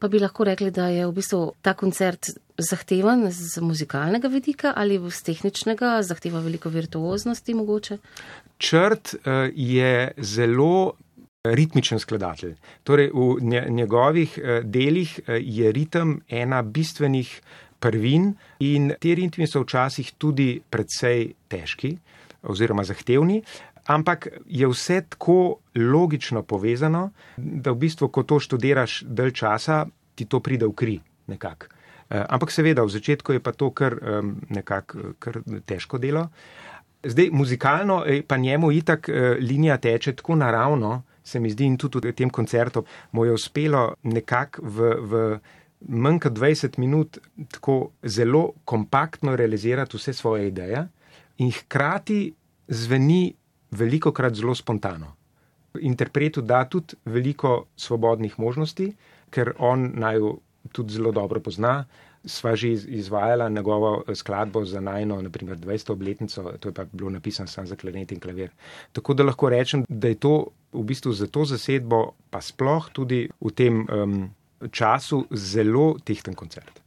Pa 0.02 0.08
bi 0.10 0.18
lahko 0.18 0.42
rekli, 0.42 0.72
da 0.74 0.88
je 0.90 1.04
v 1.06 1.12
bistvu 1.14 1.38
ta 1.62 1.76
koncert 1.78 2.32
zahteven 2.58 3.28
z 3.30 3.60
muzikalnega 3.62 4.26
vidika 4.32 4.72
ali 4.76 4.96
z 4.98 5.22
tehničnega, 5.28 6.00
zahteva 6.02 6.40
veliko 6.42 6.72
virtuoznosti 6.74 7.54
mogoče? 7.54 7.98
Črt 8.58 9.14
eh, 9.14 9.52
je 9.54 10.10
zelo 10.18 10.96
ritmičen 11.44 12.02
skladatelj. 12.02 12.56
Torej, 12.82 13.12
v 13.14 13.62
njegovih 13.70 14.38
eh, 14.38 14.60
delih 14.64 15.20
eh, 15.20 15.38
je 15.38 15.70
ritem 15.72 16.18
ena 16.28 16.62
bistvenih 16.62 17.30
prvin 17.78 18.32
in 18.58 18.90
te 18.98 19.14
ritmi 19.14 19.46
so 19.46 19.62
včasih 19.62 20.12
tudi 20.18 20.56
predvsej 20.70 21.28
težki 21.46 21.94
oziroma 22.42 22.82
zahtevni. 22.82 23.42
Ampak 23.86 24.28
je 24.46 24.68
vse 24.68 25.00
tako 25.08 25.58
logično 25.74 26.42
povezano, 26.42 27.10
da 27.36 27.72
v 27.72 27.82
bistvu, 27.86 28.08
ko 28.08 28.22
to 28.22 28.38
študiraš 28.38 29.02
dalj 29.06 29.32
časa, 29.34 29.86
ti 30.14 30.24
to 30.24 30.40
pride 30.40 30.66
v 30.66 30.74
kri 30.74 30.98
nekako. 31.26 31.66
Eh, 32.10 32.24
ampak 32.28 32.52
seveda, 32.52 32.84
v 32.84 32.94
začetku 32.94 33.32
je 33.32 33.40
pa 33.40 33.52
to 33.52 33.70
kar 33.70 33.96
nekako 34.48 35.14
kar 35.18 35.42
težko 35.66 35.98
delo. 35.98 36.28
Zdaj, 37.02 37.30
muzikalno 37.32 38.04
pa 38.28 38.36
njemu 38.36 38.72
itak 38.72 39.08
eh, 39.08 39.36
linija 39.40 39.76
teče 39.76 40.12
tako 40.12 40.36
naravno, 40.36 41.02
se 41.24 41.40
mi 41.40 41.50
zdi 41.50 41.64
in 41.64 41.76
tudi 41.78 42.10
v 42.10 42.14
tem 42.14 42.30
koncertu 42.30 42.84
mu 43.12 43.24
je 43.24 43.32
uspelo 43.32 43.94
nekako 44.02 44.62
v, 44.62 44.94
v 45.00 45.38
manj 45.88 46.18
kot 46.22 46.32
20 46.38 46.78
minut 46.78 47.18
tako 47.50 47.92
zelo 48.02 48.52
kompaktno 48.64 49.36
realizirati 49.36 49.96
vse 49.96 50.12
svoje 50.12 50.48
ideje 50.48 50.88
in 51.38 51.50
hkrati 51.50 52.34
zveni 52.68 53.34
veliko 53.72 54.12
krat 54.12 54.34
zelo 54.34 54.54
spontano. 54.54 55.16
Interpretu 55.80 56.42
da 56.42 56.64
tudi 56.68 56.96
veliko 57.04 57.66
svobodnih 57.76 58.38
možnosti, 58.38 58.92
ker 59.32 59.54
on 59.58 59.90
naj 59.94 60.18
jo 60.20 60.32
tudi 60.72 60.94
zelo 60.94 61.12
dobro 61.12 61.40
pozna. 61.40 61.84
Sva 62.24 62.52
že 62.56 62.68
izvajala 62.72 63.48
njegovo 63.48 64.04
eh, 64.06 64.14
skladbo 64.14 64.64
za 64.64 64.80
najno, 64.80 65.22
naprimer 65.22 65.58
20. 65.58 65.92
obletnico, 65.92 66.52
to 66.60 66.68
je 66.68 66.74
pa 66.74 66.84
bilo 66.92 67.10
napisano 67.10 67.48
samo 67.48 67.66
za 67.66 67.76
klanet 67.76 68.12
in 68.12 68.20
klavir. 68.20 68.50
Tako 68.92 69.14
da 69.14 69.24
lahko 69.24 69.48
rečem, 69.48 69.84
da 69.88 70.08
je 70.08 70.14
to 70.14 70.46
v 70.72 70.84
bistvu 70.84 71.12
za 71.12 71.26
to 71.26 71.44
zasedbo, 71.44 72.12
pa 72.30 72.40
sploh 72.40 72.88
tudi 72.92 73.28
v 73.40 73.50
tem 73.50 73.86
um, 73.88 74.30
času, 74.70 75.26
zelo 75.30 75.96
tehten 76.04 76.34
koncert. 76.34 76.81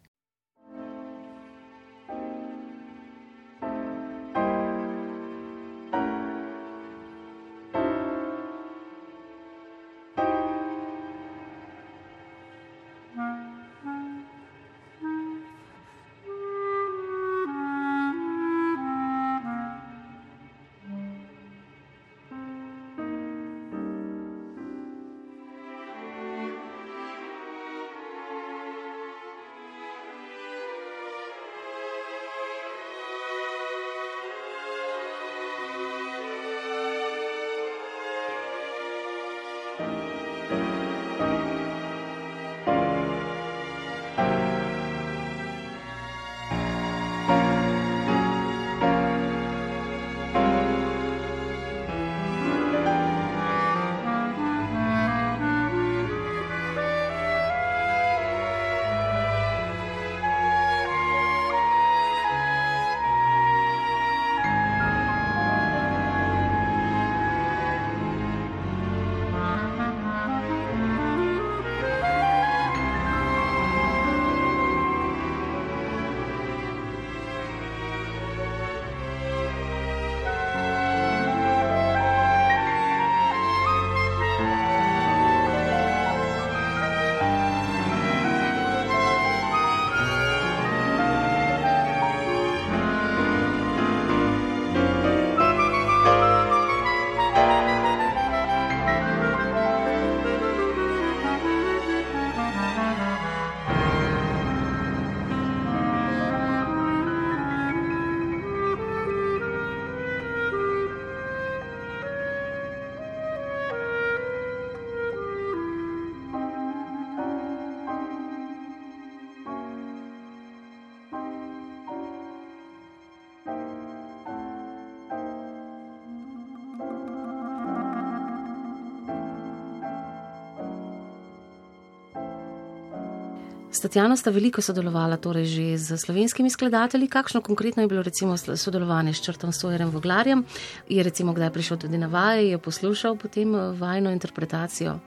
S 133.85 133.87
Tatjano 133.87 134.15
sta 134.17 134.31
veliko 134.33 134.63
sodelovala 134.65 135.19
torej 135.21 135.45
že 135.45 135.77
z 135.77 135.97
slovenskimi 136.01 136.49
skladatelji. 136.49 137.05
Kakšno 137.05 137.41
konkretno 137.45 137.83
je 137.83 137.87
bilo 137.87 138.01
recimo 138.01 138.33
sodelovanje 138.37 139.13
s 139.13 139.21
Črtom 139.21 139.53
Sojerem 139.53 139.91
Voglarjem? 139.93 140.41
Je 140.89 141.03
recimo 141.03 141.33
kdaj 141.33 141.53
prišel 141.53 141.77
tudi 141.77 141.97
na 141.97 142.07
vaje, 142.07 142.49
je 142.49 142.57
poslušal 142.57 143.13
potem 143.15 143.53
eh, 143.55 143.77
vajno 143.77 144.09
interpretacijo? 144.09 144.97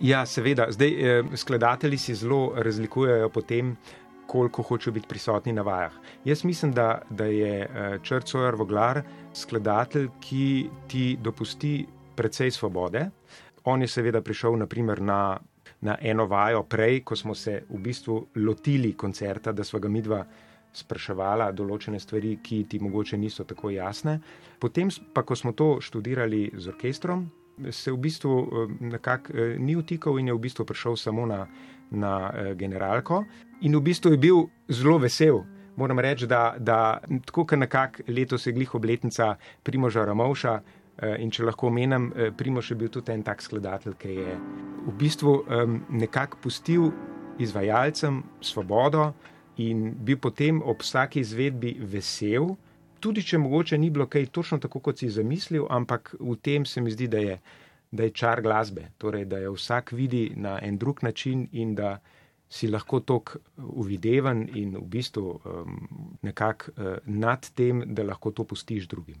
Ja, 0.00 0.22
seveda. 0.26 0.68
Zdaj, 0.70 0.88
eh, 0.88 1.24
skladatelji 1.34 1.98
si 1.98 2.14
zelo 2.14 2.54
razlikujejo 2.54 3.28
po 3.28 3.42
tem, 3.42 3.74
koliko 4.26 4.62
hočejo 4.62 4.94
biti 4.94 5.08
prisotni 5.08 5.52
na 5.52 5.62
vajah. 5.62 5.98
Jaz 6.24 6.44
mislim, 6.44 6.72
da, 6.72 7.02
da 7.10 7.24
je 7.24 7.66
eh, 7.66 7.98
Črt 8.02 8.28
Sojer 8.28 8.54
Voglar 8.54 9.02
skladatelj, 9.34 10.08
ki 10.20 10.70
ti 10.86 11.18
dopusti 11.20 11.86
precej 12.14 12.50
svobode. 12.50 13.10
On 13.64 13.82
je 13.82 13.88
seveda 13.88 14.22
prišel 14.22 14.54
naprimer, 14.56 15.02
na, 15.02 15.40
na 15.80 15.96
eno 16.00 16.26
vajo 16.26 16.62
prej, 16.62 17.02
ko 17.04 17.16
smo 17.16 17.34
se 17.34 17.62
v 17.68 17.80
bistvu 17.82 18.26
lotili 18.36 18.92
koncerta, 18.96 19.52
da 19.52 19.64
smo 19.64 19.78
ga 19.78 19.88
midva 19.88 20.22
spraševala 20.74 21.50
določene 21.52 22.00
stvari, 22.00 22.38
ki 22.42 22.64
ti 22.70 22.78
mogoče 22.82 23.16
niso 23.18 23.44
tako 23.48 23.70
jasne. 23.70 24.18
Potem 24.58 24.90
pa, 25.14 25.22
ko 25.22 25.36
smo 25.36 25.52
to 25.52 25.78
študirali 25.80 26.50
z 26.54 26.72
orkestrom, 26.74 27.28
se 27.70 27.92
v 27.92 27.98
bistvu 27.98 28.34
eh, 28.38 28.74
nekako 28.94 29.32
eh, 29.32 29.56
ni 29.58 29.76
vtikal 29.76 30.18
in 30.18 30.30
je 30.30 30.34
v 30.34 30.42
bistvu 30.46 30.64
prišel 30.64 30.96
samo 30.96 31.26
na, 31.26 31.46
na 31.90 32.30
eh, 32.30 32.54
generalko. 32.54 33.24
In 33.66 33.76
v 33.76 33.82
bistvu 33.82 34.14
je 34.14 34.18
bil 34.18 34.44
zelo 34.68 34.98
vesel. 35.02 35.42
Moram 35.78 35.98
reči, 36.02 36.26
da, 36.26 36.56
da 36.58 36.98
tako 37.26 37.44
kot 37.46 37.58
nekako 37.58 38.02
letos 38.10 38.46
je 38.46 38.52
glih 38.52 38.74
obletnica 38.74 39.36
Primoža 39.62 40.04
Ramovša. 40.04 40.60
In 40.98 41.30
če 41.30 41.44
lahko 41.46 41.68
omenim, 41.68 42.08
Primož 42.36 42.72
je 42.72 42.76
bil 42.76 42.88
tudi 42.90 43.12
en 43.14 43.22
tak 43.22 43.42
skladatelj, 43.42 43.94
ki 44.02 44.14
je 44.16 44.32
v 44.88 44.94
bistvu 44.98 45.34
nekako 45.94 46.40
pustil 46.42 46.88
izvajalcem 47.38 48.22
svobodo 48.40 49.12
in 49.62 49.94
bil 50.04 50.18
potem 50.18 50.62
ob 50.62 50.82
vsaki 50.82 51.20
izvedbi 51.20 51.76
vesel, 51.80 52.56
tudi 53.00 53.22
če 53.22 53.38
mogoče 53.38 53.78
ni 53.78 53.90
bilo 53.90 54.06
kaj 54.10 54.30
točno 54.34 54.58
tako, 54.58 54.80
kot 54.80 54.98
si 54.98 55.10
zamislil, 55.10 55.66
ampak 55.70 56.14
v 56.18 56.36
tem 56.42 56.66
se 56.66 56.80
mi 56.80 56.90
zdi, 56.90 57.08
da 57.08 57.22
je, 57.22 57.38
da 57.90 58.06
je 58.06 58.14
čar 58.14 58.42
glasbe. 58.42 58.90
Torej, 58.98 59.26
da 59.30 59.42
je 59.42 59.50
vsak 59.54 59.92
vidi 59.92 60.28
na 60.36 60.58
en 60.62 60.78
drug 60.78 61.02
način 61.02 61.48
in 61.52 61.74
da 61.74 61.98
si 62.48 62.68
lahko 62.68 63.00
tok 63.00 63.36
uvideven 63.58 64.46
in 64.56 64.76
v 64.78 64.86
bistvu 64.88 65.34
um, 65.44 65.80
nekako 66.22 66.72
uh, 66.72 66.94
nad 67.04 67.50
tem, 67.54 67.82
da 67.86 68.06
lahko 68.08 68.32
to 68.32 68.44
pustiš 68.44 68.88
drugim. 68.88 69.20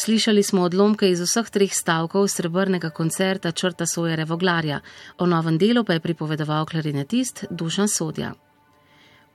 Slišali 0.00 0.42
smo 0.42 0.62
odlomke 0.64 1.10
iz 1.12 1.20
vseh 1.20 1.48
treh 1.52 1.72
stavkov 1.76 2.28
srebrnega 2.32 2.88
koncerta 2.90 3.50
Črta 3.52 3.84
Sojere 3.86 4.24
Voglarja, 4.24 4.78
o 5.18 5.26
novem 5.26 5.58
delu 5.60 5.82
pa 5.84 5.92
je 5.92 6.00
pripovedoval 6.00 6.64
klarinetist 6.66 7.44
Dušan 7.50 7.88
Sodja. 7.88 8.30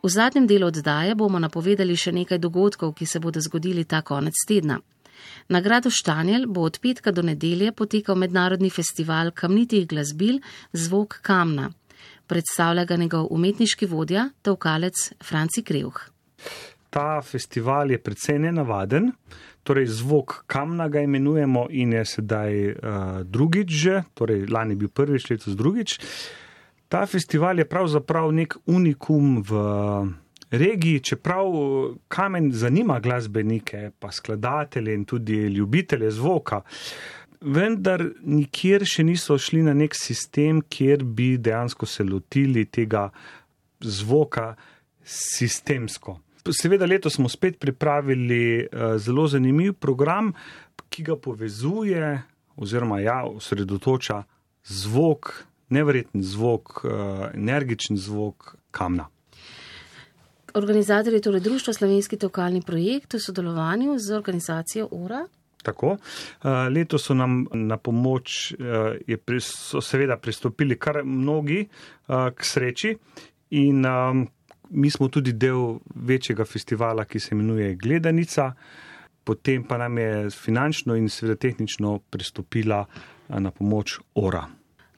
V 0.03 0.09
zadnjem 0.09 0.47
delu 0.49 0.72
oddaje 0.74 1.13
bomo 1.16 1.38
napovedali 1.39 1.93
še 1.93 2.16
nekaj 2.18 2.41
dogodkov, 2.41 2.95
ki 2.97 3.05
se 3.05 3.22
bodo 3.22 3.43
zgodili 3.45 3.86
ta 3.86 4.01
konec 4.01 4.41
tedna. 4.47 4.80
Na 5.53 5.61
gradu 5.61 5.93
Štanjel 5.93 6.47
bo 6.49 6.66
od 6.66 6.80
petka 6.82 7.13
do 7.13 7.22
nedelje 7.22 7.70
potekal 7.72 8.18
mednarodni 8.18 8.74
festival 8.74 9.36
kamnitih 9.38 9.86
glasbil 9.88 10.39
Zvok 10.74 11.20
kamna. 11.22 11.70
Predstavlja 12.26 12.86
ga 12.89 12.97
njegov 12.97 13.28
umetniški 13.30 13.86
vodja, 13.86 14.32
tavkalec 14.41 15.11
Franci 15.22 15.61
Krevh. 15.61 16.09
Ta 16.89 17.22
festival 17.22 17.91
je 17.91 18.01
precej 18.01 18.39
nenavaden 18.39 19.11
torej 19.66 19.89
zvok 19.89 20.43
kamna 20.47 20.88
ga 20.93 21.01
imenujemo 21.01 21.66
in 21.74 21.93
je 21.97 22.05
sedaj 22.05 22.53
uh, 22.70 22.76
drugič 23.26 23.70
že, 23.70 24.03
torej 24.13 24.45
lani 24.47 24.78
bil 24.78 24.93
prvič, 24.93 25.30
letos 25.34 25.57
drugič. 25.57 25.97
Ta 26.88 27.05
festival 27.09 27.59
je 27.59 27.66
pravzaprav 27.66 28.30
nek 28.32 28.55
unikum 28.70 29.41
v 29.41 29.51
regiji, 30.53 30.99
čeprav 30.99 31.49
kamen 32.07 32.51
zanima 32.53 32.99
glasbenike, 32.99 33.89
pa 33.99 34.11
skladatelje 34.11 34.93
in 34.93 35.05
tudi 35.05 35.34
ljubitelje 35.49 36.11
zvoka. 36.11 36.61
Vendar 37.41 38.03
nikjer 38.24 38.86
še 38.86 39.03
niso 39.03 39.38
šli 39.38 39.63
na 39.66 39.74
nek 39.74 39.97
sistem, 39.97 40.61
kjer 40.70 41.03
bi 41.03 41.36
dejansko 41.38 41.86
se 41.86 42.05
lotili 42.05 42.66
tega 42.66 43.09
zvoka 43.82 44.53
sistemsko. 45.03 46.20
Seveda, 46.52 46.86
letos 46.86 47.14
smo 47.14 47.30
spet 47.30 47.60
pripravili 47.60 48.68
uh, 48.68 48.98
zelo 48.98 49.28
zanimiv 49.28 49.74
program, 49.74 50.34
ki 50.89 51.04
ga 51.04 51.16
povezuje, 51.16 52.22
oziroma 52.56 53.00
ja, 53.00 53.24
osredotoča 53.26 54.24
zvok, 54.64 55.32
nevreten 55.70 56.24
zvok, 56.24 56.84
uh, 56.84 56.91
energičen 57.34 57.98
zvok 57.98 58.56
kamna. 58.72 59.08
Organizator 60.54 61.14
je 61.14 61.22
torej 61.22 61.39
Društvo 61.39 61.74
Slovenski 61.74 62.18
tokalni 62.18 62.62
projekt 62.62 63.14
v 63.14 63.20
sodelovanju 63.20 63.98
z 64.00 64.14
organizacijo 64.16 64.88
URA. 64.91 65.26
Tako. 65.64 65.98
Uh, 65.98 66.52
leto 66.70 66.98
so 66.98 67.14
nam 67.14 67.48
na 67.54 67.78
pomoč, 67.78 68.54
uh, 68.54 69.39
so 69.41 69.82
seveda 69.82 70.18
pristopili 70.18 70.78
kar 70.80 71.04
mnogi 71.04 71.68
k 72.36 72.46
sreči 72.46 72.98
in 73.50 73.86
um, 73.86 74.28
mi 74.70 74.89
smo 74.91 75.07
tudi 75.07 75.34
del 75.34 75.80
večjega 75.95 76.45
festivala, 76.45 77.05
ki 77.05 77.20
se 77.20 77.36
imenuje 77.36 77.76
Gledanica, 77.76 78.53
potem 79.24 79.63
pa 79.63 79.78
nam 79.78 79.97
je 79.97 80.30
finančno 80.30 80.95
in 80.95 81.09
seveda 81.09 81.36
tehnično 81.36 81.99
pristopila 82.09 82.86
na 83.30 83.51
pomoč 83.51 83.99
Ora. 84.16 84.45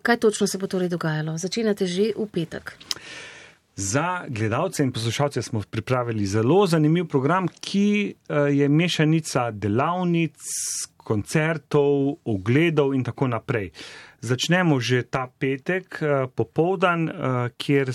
Kaj 0.01 0.18
točno 0.18 0.47
se 0.47 0.57
bo 0.57 0.68
torej 0.68 0.89
dogajalo? 0.89 1.38
Začenjate 1.38 1.88
že 1.88 2.11
v 2.18 2.28
petek. 2.32 2.78
Za 3.76 4.26
gledalce 4.28 4.84
in 4.84 4.91
poslušalce 4.91 5.41
smo 5.41 5.61
pripravili 5.70 6.26
zelo 6.26 6.68
zanimiv 6.68 7.05
program, 7.07 7.47
ki 7.47 8.15
je 8.51 8.70
mešanica 8.70 9.51
delavnic, 9.51 10.38
koncertov, 11.08 12.20
ogledov 12.28 12.91
in 12.95 13.05
tako 13.08 13.32
naprej. 13.32 13.72
Začnemo 14.20 14.80
že 14.84 15.05
ta 15.08 15.28
petek 15.32 16.01
eh, 16.01 16.28
popovdan, 16.28 17.08
eh, 17.08 17.14
kjer 17.55 17.93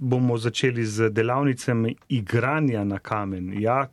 bomo 0.00 0.38
začeli 0.38 0.82
z 0.86 1.10
delavnicami 1.14 1.94
igranja 2.08 2.82
na 2.84 2.98
kamen. 2.98 3.54
Ja, 3.60 3.86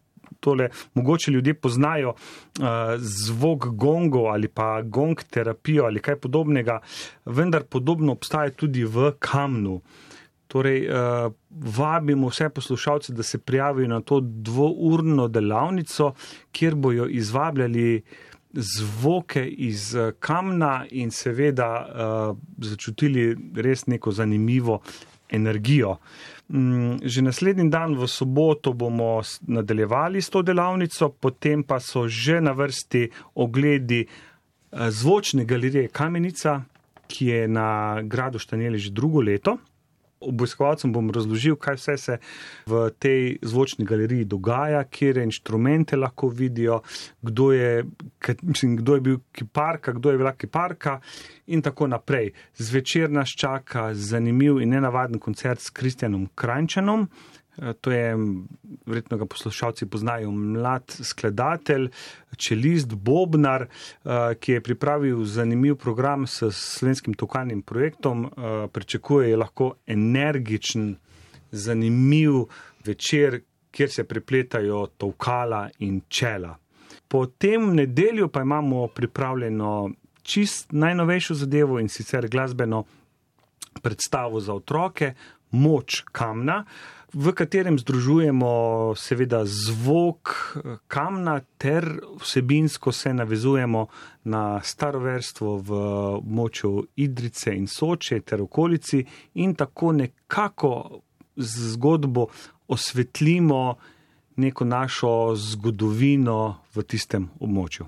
tole, 0.46 0.70
mogoče 0.94 1.32
ljudje 1.32 1.54
poznajo 1.54 2.10
uh, 2.10 2.66
zvok 2.98 3.66
gongo 3.68 4.28
ali 4.30 4.48
pa 4.48 4.82
gong 4.82 5.24
terapijo 5.30 5.86
ali 5.86 6.00
kaj 6.00 6.20
podobnega, 6.22 6.80
vendar 7.26 7.64
podobno 7.64 8.14
obstaja 8.14 8.54
tudi 8.54 8.84
v 8.86 9.12
kamnu. 9.20 9.80
Torej, 10.48 10.86
uh, 10.88 11.32
vabimo 11.50 12.30
vse 12.30 12.50
poslušalce, 12.50 13.14
da 13.14 13.24
se 13.24 13.38
prijavijo 13.42 13.88
na 13.90 14.02
to 14.02 14.20
dvourno 14.22 15.28
delavnico, 15.28 16.14
kjer 16.52 16.76
bojo 16.76 17.08
izvabljali 17.10 18.04
zvoke 18.56 19.48
iz 19.48 19.96
eh, 19.96 20.12
kamna 20.20 20.86
in 20.92 21.12
seveda 21.12 21.70
uh, 21.86 22.38
začutili 22.58 23.36
res 23.56 23.86
neko 23.88 24.12
zanimivo 24.12 24.82
energijo. 25.30 25.98
Mm, 26.50 26.98
že 27.04 27.22
naslednji 27.22 27.70
dan 27.70 27.96
v 27.98 28.08
soboto 28.08 28.74
bomo 28.74 29.22
nadaljevali 29.48 30.22
s 30.22 30.30
to 30.30 30.42
delavnico, 30.42 31.10
potem 31.10 31.64
pa 31.64 31.80
so 31.80 32.08
že 32.08 32.42
na 32.42 32.52
vrsti 32.52 33.10
ogledi 33.36 34.06
eh, 34.06 34.92
zvočne 34.92 35.46
galerije 35.46 35.88
Kamenica, 35.88 36.62
ki 37.08 37.26
je 37.26 37.48
na 37.48 38.02
gradu 38.02 38.40
Štanjeli 38.40 38.78
že 38.78 38.92
drugo 38.92 39.22
leto 39.22 39.58
obiskovalcem 40.26 40.94
bom 40.94 41.12
razložil, 41.12 41.56
kaj 41.56 41.76
vse 41.76 41.98
se 41.98 42.18
v 42.66 42.90
tej 43.00 43.38
zvočni 43.42 43.86
galeriji 43.86 44.26
dogaja, 44.26 44.84
kje 44.84 45.24
inštrumente 45.24 45.98
lahko 45.98 46.30
vidijo, 46.30 46.82
kdo 47.22 47.52
je, 47.52 47.86
mislim, 48.42 48.76
kdo 48.78 48.96
je 48.96 49.02
bil 49.02 49.18
kiparka, 49.32 49.92
kdo 49.92 50.12
je 50.12 50.18
bila 50.18 50.34
kiparka 50.34 51.00
in 51.48 51.62
tako 51.62 51.88
naprej. 51.88 52.32
Zvečer 52.58 53.12
nas 53.12 53.30
čaka 53.30 53.94
zanimiv 53.94 54.62
in 54.62 54.70
nenavaden 54.70 55.20
koncert 55.20 55.60
s 55.60 55.70
Kristjanom 55.70 56.28
Krančanom. 56.36 57.10
Eh, 57.58 57.74
to 57.74 57.92
je, 57.92 58.18
verjetno 58.86 59.18
ga 59.18 59.26
poslušalci 59.26 59.86
poznajo, 59.86 60.32
mlad 60.32 60.92
skladatelj, 61.04 61.90
čelist, 62.38 62.96
bobnar, 62.96 63.62
eh, 63.62 64.36
ki 64.40 64.52
je 64.52 64.62
pripravil 64.62 65.24
zanimiv 65.26 65.76
program 65.76 66.28
s 66.28 66.44
slovenskim 66.52 67.14
tokalnim 67.14 67.62
projektom. 67.62 68.26
Eh, 68.26 68.68
pričakuje 68.68 69.38
lahko 69.38 69.74
energičen, 69.88 70.96
zanimiv 71.52 72.32
večer, 72.86 73.42
kjer 73.72 73.92
se 73.92 74.04
prepletajo 74.04 74.88
tokala 74.98 75.70
in 75.80 76.02
čela. 76.08 76.58
Potem 77.08 77.70
v 77.70 77.74
nedeljo 77.74 78.28
pa 78.28 78.42
imamo 78.42 78.88
pripravljeno 78.88 79.92
čist 80.24 80.72
najnovejšo 80.72 81.34
zadevo 81.34 81.80
in 81.80 81.90
sicer 81.90 82.28
glasbeno 82.28 82.84
predstavo 83.82 84.40
za 84.40 84.54
otroke, 84.54 85.14
Moč 85.52 86.04
kamna 86.12 86.66
v 87.16 87.32
katerem 87.32 87.80
združujemo 87.80 88.52
seveda 89.00 89.46
zvok 89.46 90.58
kamna 90.88 91.40
ter 91.58 91.88
vsebinsko 92.20 92.92
se 92.92 93.14
navezujemo 93.14 93.88
na 94.24 94.62
staroverstvo 94.64 95.58
v 95.58 95.72
moču 96.28 96.84
Idrice 96.96 97.56
in 97.56 97.68
Soče 97.68 98.20
ter 98.20 98.42
okolici 98.42 99.06
in 99.34 99.56
tako 99.56 99.92
nekako 99.92 101.02
z 101.36 101.72
zgodbo 101.72 102.28
osvetlimo 102.68 103.76
neko 104.36 104.66
našo 104.66 105.36
zgodovino 105.36 106.58
v 106.76 106.84
tistem 106.84 107.30
območju. 107.40 107.86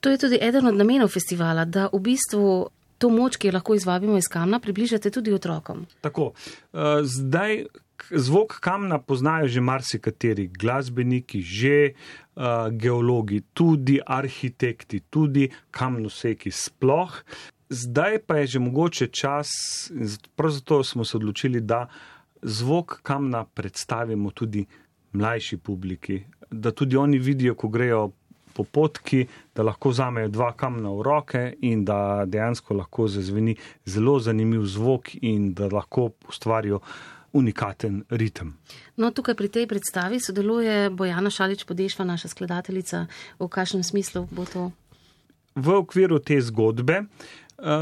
To 0.00 0.10
je 0.10 0.18
tudi 0.18 0.38
eden 0.40 0.66
od 0.66 0.78
namenov 0.78 1.10
festivala, 1.10 1.64
da 1.64 1.88
v 1.92 1.98
bistvu 1.98 2.70
to 3.02 3.10
moč, 3.10 3.36
ki 3.36 3.50
jo 3.50 3.56
lahko 3.58 3.74
izvabimo 3.74 4.16
iz 4.20 4.30
kamna, 4.30 4.60
približate 4.62 5.10
tudi 5.10 5.34
otrokom. 5.34 5.86
Tako, 6.06 6.30
uh, 6.32 7.02
zdaj 7.02 7.64
zvok 8.10 8.58
kamna 8.62 8.98
poznajo 8.98 9.48
že 9.48 9.60
marsikateri 9.60 10.46
glasbeniki, 10.46 11.42
že 11.42 11.92
uh, 11.92 12.70
geologi, 12.70 13.42
tudi 13.54 13.98
arhitekti, 14.06 15.02
tudi 15.10 15.50
kamnoseki 15.70 16.50
sploh. 16.50 17.22
Zdaj 17.72 18.18
pa 18.26 18.42
je 18.42 18.46
že 18.56 18.58
mogoče 18.60 19.06
čas, 19.06 19.48
prav 20.36 20.50
zato 20.50 20.84
smo 20.84 21.04
se 21.04 21.16
odločili, 21.16 21.60
da 21.60 21.86
zvok 22.42 23.00
kamna 23.02 23.44
predstavimo 23.44 24.30
tudi 24.30 24.66
mlajši 25.12 25.56
publiki, 25.56 26.22
da 26.50 26.70
tudi 26.70 26.96
oni 26.96 27.18
vidijo, 27.18 27.54
ko 27.54 27.68
grejo 27.68 28.10
po 28.54 28.64
potki, 28.64 29.26
da 29.54 29.62
lahko 29.62 29.92
vzamejo 29.92 30.28
dva 30.28 30.52
kamna 30.56 30.92
v 30.92 31.02
roke 31.02 31.42
in 31.60 31.84
da 31.84 32.24
dejansko 32.26 32.74
lahko 32.74 33.08
zazveni 33.08 33.56
zelo 33.84 34.18
zanimiv 34.20 34.64
zvok 34.64 35.14
in 35.22 35.52
da 35.54 35.68
lahko 35.72 36.10
ustvarijo 36.28 36.80
unikaten 37.32 38.04
ritem. 38.10 38.52
No, 38.96 39.10
tukaj 39.10 39.34
pri 39.34 39.48
tej 39.48 39.66
predstavi 39.66 40.20
sodeluje 40.20 40.90
Bojana 40.90 41.30
Šalič 41.30 41.64
Podešva, 41.64 42.04
naša 42.04 42.28
skladateljica. 42.28 43.06
V 43.40 43.48
kakšnem 43.48 43.82
smislu 43.82 44.26
bo 44.30 44.44
to? 44.44 44.70
V 45.56 45.76
okviru 45.80 46.20
te 46.20 46.40
zgodbe 46.40 47.02
eh, 47.02 47.06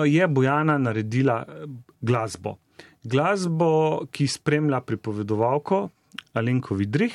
je 0.07 0.29
Bojana 0.29 0.79
naredila 0.79 1.43
eh, 1.43 1.66
glasbo. 2.01 2.57
Glasbo, 3.03 4.07
ki 4.12 4.27
spremlja 4.29 4.81
pripovedovalko 4.85 5.89
Alenko 6.35 6.75
Vidrih, 6.75 7.14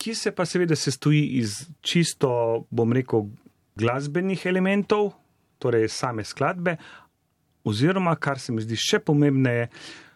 ki 0.00 0.14
se 0.16 0.32
pa 0.32 0.46
seveda 0.48 0.76
sestoji 0.76 1.26
iz 1.42 1.66
čisto, 1.84 2.30
bom 2.70 2.92
rekel, 2.96 3.28
glasbenih 3.76 4.46
elementov, 4.48 5.12
torej 5.60 5.88
same 5.92 6.24
skladbe, 6.24 6.78
oziroma, 7.64 8.16
kar 8.16 8.40
se 8.40 8.52
mi 8.52 8.64
zdi 8.64 8.78
še 8.80 9.02
pomembneje, 9.04 9.68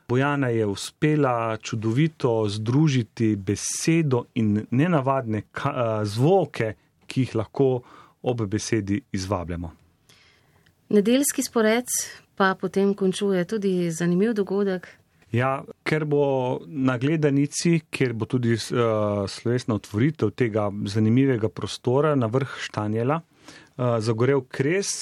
Bojana 0.08 0.50
je 0.52 0.66
uspela 0.66 1.56
čudovito 1.56 2.48
združiti 2.48 3.36
besedo 3.36 4.24
in 4.34 4.66
nenavadne 4.70 5.42
zvoke, 6.04 6.74
ki 7.06 7.20
jih 7.20 7.32
lahko 7.40 7.68
ob 8.22 8.42
besedi 8.48 9.00
izvabljamo. 9.12 9.70
Nedeljski 10.88 11.42
spored 11.42 11.88
pa 12.36 12.54
potem 12.60 12.94
končuje 12.94 13.44
tudi 13.44 13.90
zanimiv 13.90 14.34
dogodek. 14.34 14.88
Ja, 15.34 15.64
ker 15.82 16.04
bo 16.06 16.24
na 16.66 16.94
gledanici, 17.02 17.80
ker 17.90 18.12
bo 18.14 18.26
tudi 18.30 18.54
uh, 18.54 19.24
slovesna 19.26 19.74
otvoritev 19.74 20.30
tega 20.38 20.68
zanimivega 20.86 21.50
prostora 21.50 22.12
na 22.14 22.28
vrh 22.30 22.52
Štanjela, 22.62 23.16
uh, 23.18 23.96
zagorel 23.98 24.44
kres, 24.46 24.92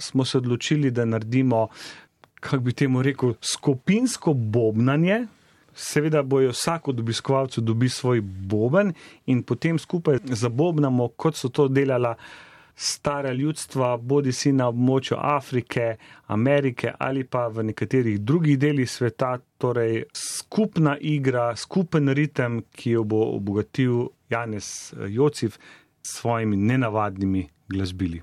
smo 0.00 0.24
se 0.24 0.38
odločili, 0.38 0.90
da 0.90 1.04
naredimo, 1.04 1.66
kako 2.40 2.62
bi 2.64 2.72
temu 2.72 3.02
rekel, 3.04 3.34
skupinsko 3.40 4.32
bobnanje. 4.34 5.26
Seveda 5.76 6.22
bojo 6.26 6.50
vsak 6.50 6.88
od 6.88 7.00
obiskovalcev 7.00 7.64
dobi 7.64 7.88
svoj 7.88 8.20
boben 8.24 8.94
in 9.26 9.42
potem 9.42 9.78
skupaj 9.78 10.18
zabobnamo, 10.24 11.08
kot 11.16 11.36
so 11.36 11.48
to 11.48 11.68
delala 11.68 12.16
stara 12.80 13.32
ljudstva, 13.32 13.96
bodi 13.96 14.32
si 14.32 14.52
na 14.52 14.70
območju 14.72 15.18
Afrike, 15.18 15.96
Amerike 16.32 16.94
ali 16.98 17.24
pa 17.24 17.48
v 17.52 17.66
nekaterih 17.70 18.20
drugih 18.20 18.58
delih 18.58 18.88
sveta, 18.90 19.34
torej 19.60 20.04
skupna 20.16 20.96
igra, 20.96 21.50
skupen 21.56 22.08
ritem, 22.16 22.62
ki 22.72 22.96
jo 22.96 23.04
bo 23.04 23.20
obogatil 23.34 24.08
Janez 24.32 24.94
Jociv 25.08 25.60
s 26.02 26.16
svojimi 26.16 26.56
nenavadnimi 26.56 27.48
glasbili. 27.68 28.22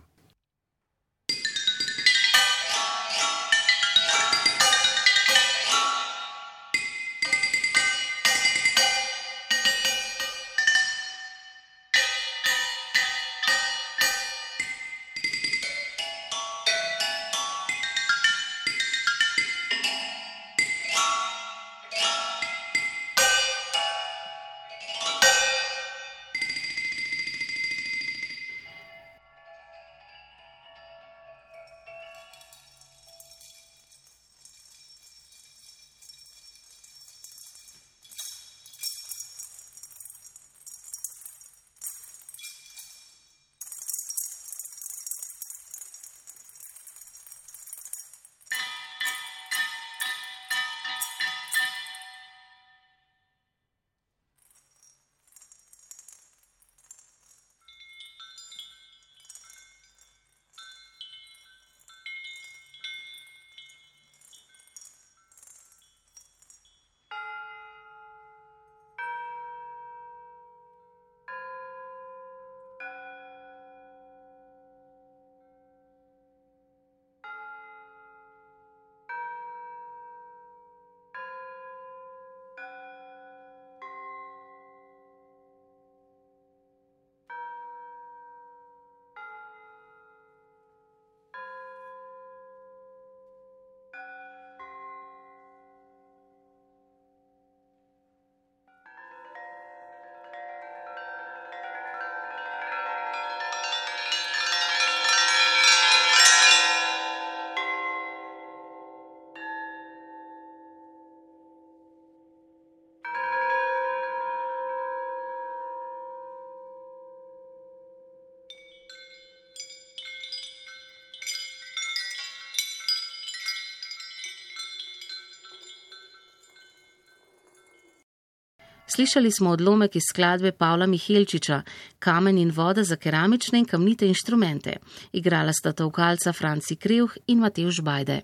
Slišali 128.97 129.31
smo 129.31 129.49
odlomek 129.49 129.95
iz 129.95 130.03
skladbe 130.09 130.51
Pavla 130.51 130.85
Mihelčiča 130.85 131.61
Kamen 131.99 132.37
in 132.37 132.51
voda 132.51 132.83
za 132.83 132.95
keramične 132.95 133.59
in 133.59 133.65
kamnite 133.65 134.07
inštrumente. 134.07 134.73
Igrala 135.13 135.53
sta 135.53 135.71
tovkalca 135.71 136.33
Franci 136.33 136.75
Krevh 136.75 137.13
in 137.27 137.39
Mateuš 137.39 137.81
Bajde. 137.81 138.21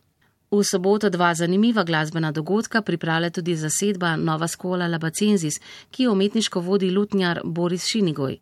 V 0.51 0.63
soboto 0.63 1.09
dva 1.09 1.35
zanimiva 1.35 1.83
glasbena 1.83 2.31
dogodka 2.31 2.81
pripravlja 2.81 3.29
tudi 3.29 3.55
zasedba 3.55 4.15
Nova 4.15 4.47
skola 4.47 4.87
Labacenzis, 4.87 5.59
ki 5.91 6.03
jo 6.03 6.11
umetniško 6.11 6.59
vodi 6.59 6.89
lutnjar 6.91 7.41
Boris 7.43 7.85
Šinigoj. 7.91 8.39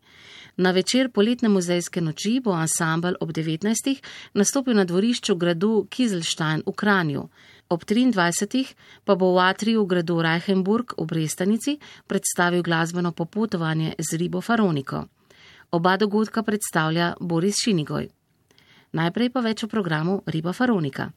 Na 0.56 0.70
večer 0.70 1.10
poletne 1.10 1.48
muzejske 1.48 2.00
noči 2.00 2.40
bo 2.40 2.52
ansambl 2.52 3.14
ob 3.20 3.32
19. 3.32 3.96
nastopil 4.34 4.76
na 4.76 4.84
dvorišču 4.84 5.34
gradu 5.34 5.86
Kizelstein 5.90 6.62
v 6.66 6.72
Kranju. 6.72 7.28
Ob 7.72 7.88
23. 7.88 8.76
pa 9.00 9.16
bo 9.16 9.32
v 9.32 9.48
atriju 9.48 9.88
gradu 9.88 10.20
Reichenburg 10.20 10.92
v 10.92 11.08
Brestanici 11.08 11.80
predstavil 12.04 12.60
glasbeno 12.60 13.16
popotovanje 13.16 13.96
z 13.96 14.20
ribo 14.20 14.44
Faroniko. 14.44 15.08
Oba 15.72 15.96
dogodka 15.96 16.44
predstavlja 16.44 17.16
Boris 17.16 17.56
Šinigoj. 17.64 18.12
Najprej 18.92 19.32
pa 19.32 19.40
več 19.40 19.64
o 19.64 19.72
programu 19.72 20.20
Riba 20.28 20.52
Faronika. 20.52 21.08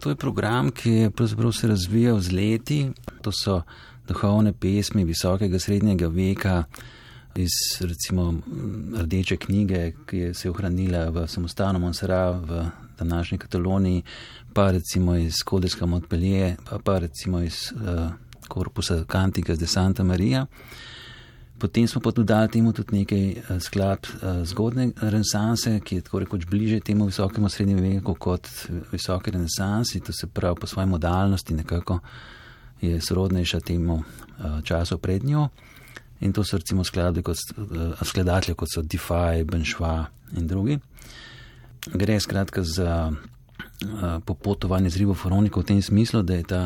To 0.00 0.08
je 0.08 0.16
program, 0.16 0.72
ki 0.72 0.90
je 0.90 1.10
pravzaprav 1.12 1.52
se 1.52 1.68
razvijal 1.68 2.24
z 2.24 2.32
leti. 2.32 2.80
To 3.20 3.28
so 3.28 3.60
duhovne 4.08 4.56
pesmi 4.56 5.04
visokega 5.04 5.60
srednjega 5.60 6.08
veka 6.08 6.64
iz 7.36 7.52
recimo 7.80 8.32
rdeče 8.96 9.36
knjige, 9.36 9.92
ki 10.08 10.16
je 10.16 10.34
se 10.34 10.50
ohranila 10.50 11.10
v 11.12 11.28
samostanu 11.28 11.78
Monsera 11.78 12.30
v 12.32 12.64
današnji 13.04 13.38
Kataloniji, 13.38 14.02
pa 14.52 14.70
recimo 14.70 15.16
iz 15.16 15.42
Kodeska 15.44 15.86
Montpellier, 15.86 16.56
pa, 16.70 16.78
pa 16.78 16.98
recimo 16.98 17.40
iz 17.40 17.72
uh, 17.74 18.10
korpusa 18.48 19.04
Cantica 19.12 19.54
de 19.54 19.66
Santa 19.66 20.04
Maria. 20.04 20.46
Potem 21.58 21.86
smo 21.88 22.00
pa 22.00 22.10
tudi 22.10 22.26
dali 22.26 22.48
temu 22.48 22.72
tudi 22.72 22.98
nekaj 22.98 23.28
uh, 23.30 23.60
skladb 23.62 24.06
uh, 24.06 24.42
zgodne 24.44 24.90
renesanse, 25.00 25.80
ki 25.80 25.96
je 25.96 26.06
tako 26.08 26.18
rekoč 26.18 26.46
bliže 26.50 26.80
temu 26.80 27.06
visokemu 27.06 27.48
srednjemu 27.48 27.82
veku 27.82 28.14
kot 28.14 28.48
visoke 28.92 29.30
renesansi, 29.30 30.00
to 30.00 30.12
se 30.12 30.26
pravi 30.26 30.56
po 30.60 30.66
svoji 30.66 30.86
modalnosti 30.86 31.54
nekako 31.54 32.00
je 32.80 33.00
sorodnejša 33.00 33.60
temu 33.60 33.94
uh, 33.94 34.62
času 34.64 34.98
pred 34.98 35.24
njo. 35.24 35.48
In 36.20 36.32
to 36.32 36.44
so 36.44 36.56
recimo 36.56 36.84
skladbe 36.84 37.22
kot 37.22 37.36
uh, 37.56 38.02
skladatelje, 38.02 38.54
kot 38.54 38.68
so 38.74 38.82
Defy, 38.82 39.44
Benšva 39.44 40.06
in 40.36 40.46
drugi. 40.46 40.78
Gre 41.90 42.20
skratka 42.20 42.62
za 42.62 43.12
Eh, 43.82 44.20
popotovanje 44.24 44.90
z 44.90 44.96
ribo 44.96 45.14
Faronika 45.14 45.58
v 45.60 45.66
tem 45.66 45.82
smislu, 45.82 46.22
da 46.22 46.38
je 46.38 46.42
ta 46.46 46.62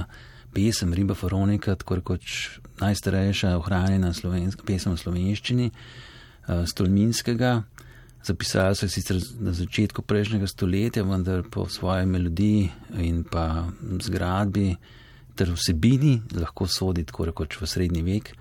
pesem 0.53 0.93
Riba 0.93 1.15
Faronika 1.15 1.77
tako 1.77 2.01
kot 2.01 2.21
najstarejša 2.81 3.57
ohranjena 3.57 4.13
slovenska 4.13 4.61
pesem 4.65 4.93
v 4.93 5.01
slovenščini, 5.01 5.67
uh, 5.73 6.65
Stolminskega. 6.69 7.65
Zapisali 8.25 8.77
so 8.77 8.89
sicer 8.89 9.21
na 9.41 9.53
začetku 9.53 10.03
prejšnjega 10.05 10.49
stoletja, 10.49 11.05
vendar 11.05 11.45
po 11.49 11.69
svoji 11.69 12.05
melodiji 12.05 12.69
in 13.01 13.25
pa 13.25 13.65
zgradbi 13.81 14.77
ter 15.37 15.53
vsebini 15.53 16.21
lahko 16.37 16.69
sodi 16.69 17.05
tako 17.05 17.33
rekoč 17.33 17.61
v 17.61 17.69
srednji 17.69 18.03
vek. 18.05 18.33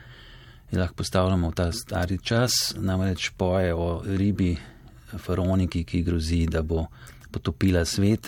In 0.71 0.79
lahko 0.79 0.99
postavljamo 0.99 1.51
v 1.51 1.55
ta 1.55 1.71
stari 1.71 2.19
čas, 2.19 2.75
namreč 2.75 3.31
poje 3.37 3.75
o 3.75 4.03
ribi 4.03 4.55
Faroniki, 5.17 5.83
ki 5.83 6.03
grozi, 6.03 6.45
da 6.47 6.61
bo 6.61 6.87
potopila 7.31 7.85
svet. 7.85 8.27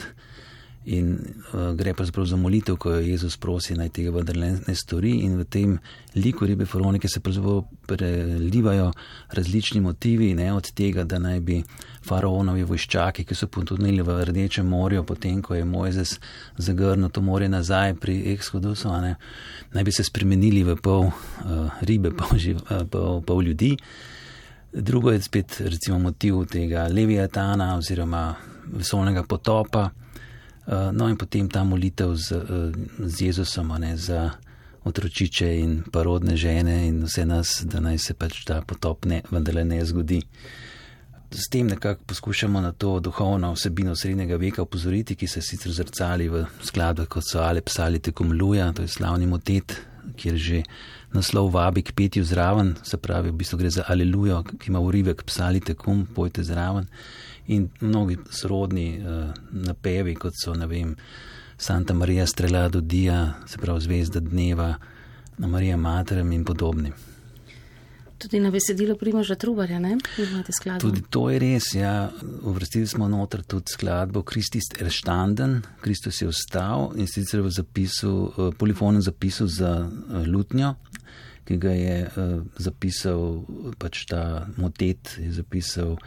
In 0.87 1.17
uh, 1.51 1.73
gre 1.75 1.91
pravzaprav 1.93 2.25
za 2.25 2.37
molitev, 2.39 2.77
ko 2.79 2.93
jo 2.93 3.01
Jezus 3.03 3.35
prosi, 3.37 3.75
naj 3.75 3.89
tega 3.97 4.11
vendar 4.15 4.37
ne 4.39 4.75
stori. 4.75 5.17
In 5.27 5.35
v 5.35 5.43
tem 5.43 5.73
liku 6.15 6.47
ribe 6.47 6.65
Faronike 6.65 7.09
se 7.11 7.19
pravzaprav 7.19 7.65
prelivajo 7.91 8.93
različni 9.35 9.81
motivi, 9.83 10.31
ne 10.33 10.53
od 10.53 10.71
tega, 10.71 11.03
da 11.03 11.19
naj 11.19 11.43
bi 11.43 11.59
faraonovi 12.07 12.63
vojščaki, 12.63 13.25
ki 13.27 13.35
so 13.35 13.49
potonili 13.51 14.05
v 14.05 14.21
Rdečem 14.29 14.67
morju, 14.67 15.03
potem 15.03 15.41
ko 15.43 15.57
je 15.59 15.67
Mojzes 15.67 16.19
zagrnil 16.55 17.11
to 17.11 17.21
morje 17.21 17.49
nazaj 17.51 17.97
pri 17.99 18.21
Exodusu, 18.31 18.93
ne, 19.03 19.17
naj 19.75 19.83
bi 19.83 19.91
se 19.91 20.07
spremenili 20.07 20.63
v 20.63 20.77
pol 20.79 21.09
uh, 21.09 21.81
ribe, 21.81 22.15
pol, 22.15 22.39
živ, 22.39 22.63
uh, 22.69 22.87
pol, 22.87 23.19
pol 23.27 23.43
ljudi. 23.43 23.75
Drugo 24.79 25.11
je 25.11 25.21
spet 25.21 25.61
recimo 25.65 25.99
motiv 25.99 26.45
tega 26.45 26.87
Leviatana 26.87 27.75
oziroma 27.77 28.35
vesolnega 28.65 29.23
potopa. 29.23 29.89
Eh, 30.67 30.91
no, 30.91 31.07
in 31.09 31.17
potem 31.17 31.49
ta 31.49 31.63
molitev 31.63 32.15
z, 32.15 32.31
eh, 32.31 32.71
z 32.99 33.21
Jezusom, 33.21 33.73
ne, 33.79 33.97
za 33.97 34.31
otročiče 34.83 35.59
in 35.59 35.83
parodne 35.91 36.37
žene 36.37 36.87
in 36.87 37.03
vse 37.03 37.25
nas, 37.25 37.63
da 37.63 37.79
naj 37.79 37.97
se 37.97 38.13
pač 38.13 38.43
ta 38.45 38.61
potop 38.61 39.05
ne, 39.05 39.21
vendarle 39.31 39.65
ne 39.65 39.85
zgodi. 39.85 40.21
S 41.31 41.49
tem 41.49 41.67
nekako 41.67 42.03
poskušamo 42.05 42.61
na 42.61 42.71
to 42.71 42.99
duhovno 42.99 43.51
vsebino 43.53 43.95
srednjega 43.95 44.35
veka 44.35 44.61
upozoriti, 44.61 45.15
ki 45.15 45.27
se 45.27 45.41
sicer 45.41 45.71
zrcali 45.71 46.29
v 46.29 46.45
skladbah, 46.63 47.07
kot 47.07 47.23
so 47.25 47.39
Ale 47.39 47.61
psali 47.61 47.99
tekom 47.99 48.31
Luja, 48.31 48.71
to 48.73 48.81
je 48.81 48.87
slavni 48.87 49.27
motet, 49.27 49.81
kjer 50.15 50.35
že 50.35 50.63
naslov 51.17 51.49
vabi 51.53 51.83
k 51.83 51.95
petju 51.97 52.23
zraven, 52.23 52.75
se 52.83 52.97
pravi, 53.01 53.31
v 53.33 53.39
bistvu 53.41 53.59
gre 53.59 53.71
za 53.73 53.85
Alelujo, 53.87 54.43
ki 54.57 54.69
ima 54.71 54.79
urivek 54.79 55.23
psali 55.25 55.59
tekom, 55.59 56.05
pojte 56.15 56.45
zraven 56.45 56.87
in 57.47 57.69
mnogi 57.81 58.17
srodni 58.29 58.99
uh, 58.99 59.31
napevi, 59.51 60.15
kot 60.15 60.35
so 60.35 60.53
vem, 60.67 60.95
Santa 61.57 61.93
Maria 61.93 62.27
Strelado 62.27 62.81
Dia, 62.81 63.33
se 63.47 63.57
pravi 63.57 63.81
Zvezda 63.81 64.19
dneva, 64.19 64.75
na 65.37 65.47
Marija 65.47 65.77
Materem 65.77 66.31
in 66.31 66.45
podobni. 66.45 66.91
Tudi 68.17 68.39
na 68.39 68.51
besedilo 68.51 68.95
Primoža 68.95 69.35
Trubarja, 69.35 69.79
ne? 69.79 69.97
Imate 70.17 70.51
skladbo. 70.51 70.81
Tudi 70.81 71.01
to 71.09 71.29
je 71.29 71.39
res, 71.39 71.69
ja. 71.75 72.09
Uvrstili 72.41 72.87
smo 72.87 73.07
noter 73.07 73.43
tudi 73.45 73.69
skladbo 73.71 74.23
Kristus 74.25 74.71
erstanden, 74.79 75.61
Kristus 75.81 76.21
je 76.21 76.27
ostal 76.27 76.91
in 76.97 77.07
sicer 77.07 77.41
v 77.45 77.51
zapisu, 77.53 78.13
uh, 78.13 78.49
polifonem 78.57 79.01
zapisu 79.01 79.47
za 79.47 79.73
uh, 79.85 80.25
lutnjo, 80.27 80.73
ki 81.45 81.57
ga 81.61 81.75
je 81.77 81.97
uh, 82.07 82.33
zapisal, 82.57 83.43
pač 83.77 84.05
ta 84.09 84.47
motet 84.57 85.17
je 85.21 85.31
zapisal 85.31 85.97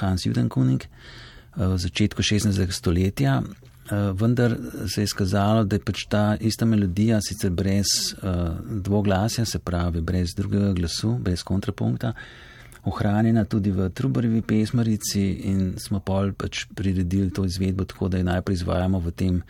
Hans 0.00 0.24
Judenkunig 0.26 0.86
uh, 0.88 1.76
v 1.76 1.78
začetku 1.78 2.22
16. 2.26 2.58
stoletja. 2.72 3.42
Uh, 3.90 4.20
vendar 4.20 4.56
se 4.86 5.00
je 5.00 5.04
izkazalo, 5.04 5.64
da 5.64 5.76
je 5.76 5.82
pač 5.82 6.04
ta 6.06 6.36
ista 6.40 6.66
melodija, 6.66 7.18
sicer 7.26 7.50
brez 7.50 7.90
uh, 8.22 8.54
dvoglasja, 8.86 9.44
se 9.44 9.58
pravi 9.58 10.00
brez 10.00 10.34
drugega 10.38 10.70
glasu, 10.72 11.16
brez 11.18 11.42
kontrapunkta, 11.42 12.12
ohranjena 12.86 13.44
tudi 13.44 13.72
v 13.74 13.88
Trubarjevi 13.90 14.42
pesmarici 14.46 15.24
in 15.50 15.74
smo 15.78 15.98
pol 16.00 16.30
pač 16.38 16.68
priredili 16.74 17.32
to 17.34 17.44
izvedbo 17.44 17.84
tako, 17.84 18.08
da 18.08 18.20
jo 18.20 18.28
najprej 18.30 18.60
izvajamo 18.60 19.02
v 19.02 19.10
tem 19.10 19.42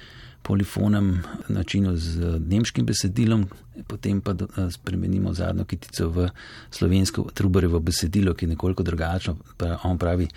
polifonem 0.42 1.18
načinu 1.48 1.96
z 1.96 2.38
nemškim 2.40 2.86
besedilom, 2.86 3.44
potem 3.86 4.20
pa 4.24 4.32
spremenimo 4.70 5.34
zadnjo 5.34 5.64
kitico 5.68 6.08
v 6.08 6.30
slovensko 6.70 7.28
trubarevo 7.34 7.80
besedilo, 7.80 8.34
ki 8.34 8.48
je 8.48 8.54
nekoliko 8.56 8.82
drugačno. 8.82 9.36
On 9.84 9.98
pravi, 9.98 10.28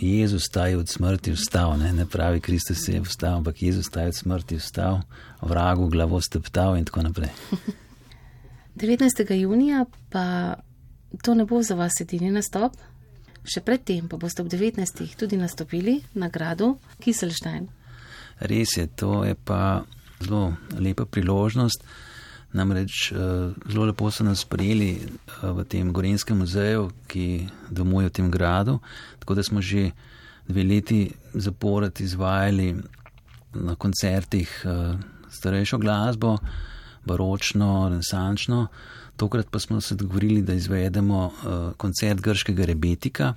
Jezus 0.00 0.50
je 0.68 0.78
od 0.78 0.88
smrti 0.88 1.32
vstal, 1.32 1.76
ne, 1.78 1.92
ne 1.92 2.06
pravi, 2.06 2.40
Kristus 2.40 2.88
je 2.88 3.00
vstal, 3.00 3.36
ampak 3.36 3.62
Jezus 3.62 3.86
je 3.96 4.06
od 4.06 4.14
smrti 4.14 4.56
vstal, 4.56 5.00
vragu 5.42 5.88
glavo 5.88 6.20
steptal 6.20 6.76
in 6.76 6.84
tako 6.84 7.02
naprej. 7.02 7.30
19. 8.76 9.32
junija 9.32 9.84
pa 10.10 10.54
to 11.22 11.34
ne 11.34 11.44
bo 11.44 11.62
za 11.62 11.74
vas 11.74 12.00
edini 12.00 12.30
nastop. 12.30 12.74
Še 13.44 13.60
predtem 13.60 14.08
pa 14.08 14.16
boste 14.16 14.42
ob 14.42 14.48
19. 14.48 15.04
tudi 15.20 15.36
nastopili 15.36 16.00
na 16.14 16.28
gradu 16.28 16.78
Kiselstein. 16.98 17.68
Res 18.40 18.76
je, 18.76 18.86
to 18.86 19.24
je 19.24 19.34
pa 19.34 19.84
zelo 20.20 20.56
lepa 20.78 21.04
priložnost. 21.04 21.84
Namreč 22.54 23.12
eh, 23.12 23.16
zelo 23.70 23.84
lepo 23.90 24.10
so 24.10 24.24
nas 24.24 24.44
prijeli 24.44 24.90
eh, 24.94 25.50
v 25.50 25.64
tem 25.66 25.92
Gorenskem 25.92 26.38
muzeju, 26.38 26.90
ki 27.10 27.48
domuje 27.70 28.08
v 28.08 28.14
tem 28.14 28.30
gradu. 28.30 28.78
Tako 29.18 29.34
da 29.34 29.42
smo 29.42 29.60
že 29.60 29.90
dve 30.48 30.62
leti 30.62 31.10
zapored 31.34 32.00
izvajali 32.00 32.74
na 33.54 33.74
koncertih 33.74 34.62
eh, 34.64 34.94
starejšo 35.30 35.78
glasbo, 35.78 36.38
baročno, 37.04 37.88
renesančno. 37.90 38.66
Tokrat 39.16 39.50
pa 39.50 39.58
smo 39.58 39.80
se 39.80 39.94
dogovorili, 39.94 40.42
da 40.42 40.54
izvedemo 40.54 41.32
koncert 41.76 42.20
grškega 42.20 42.64
rebetika 42.64 43.34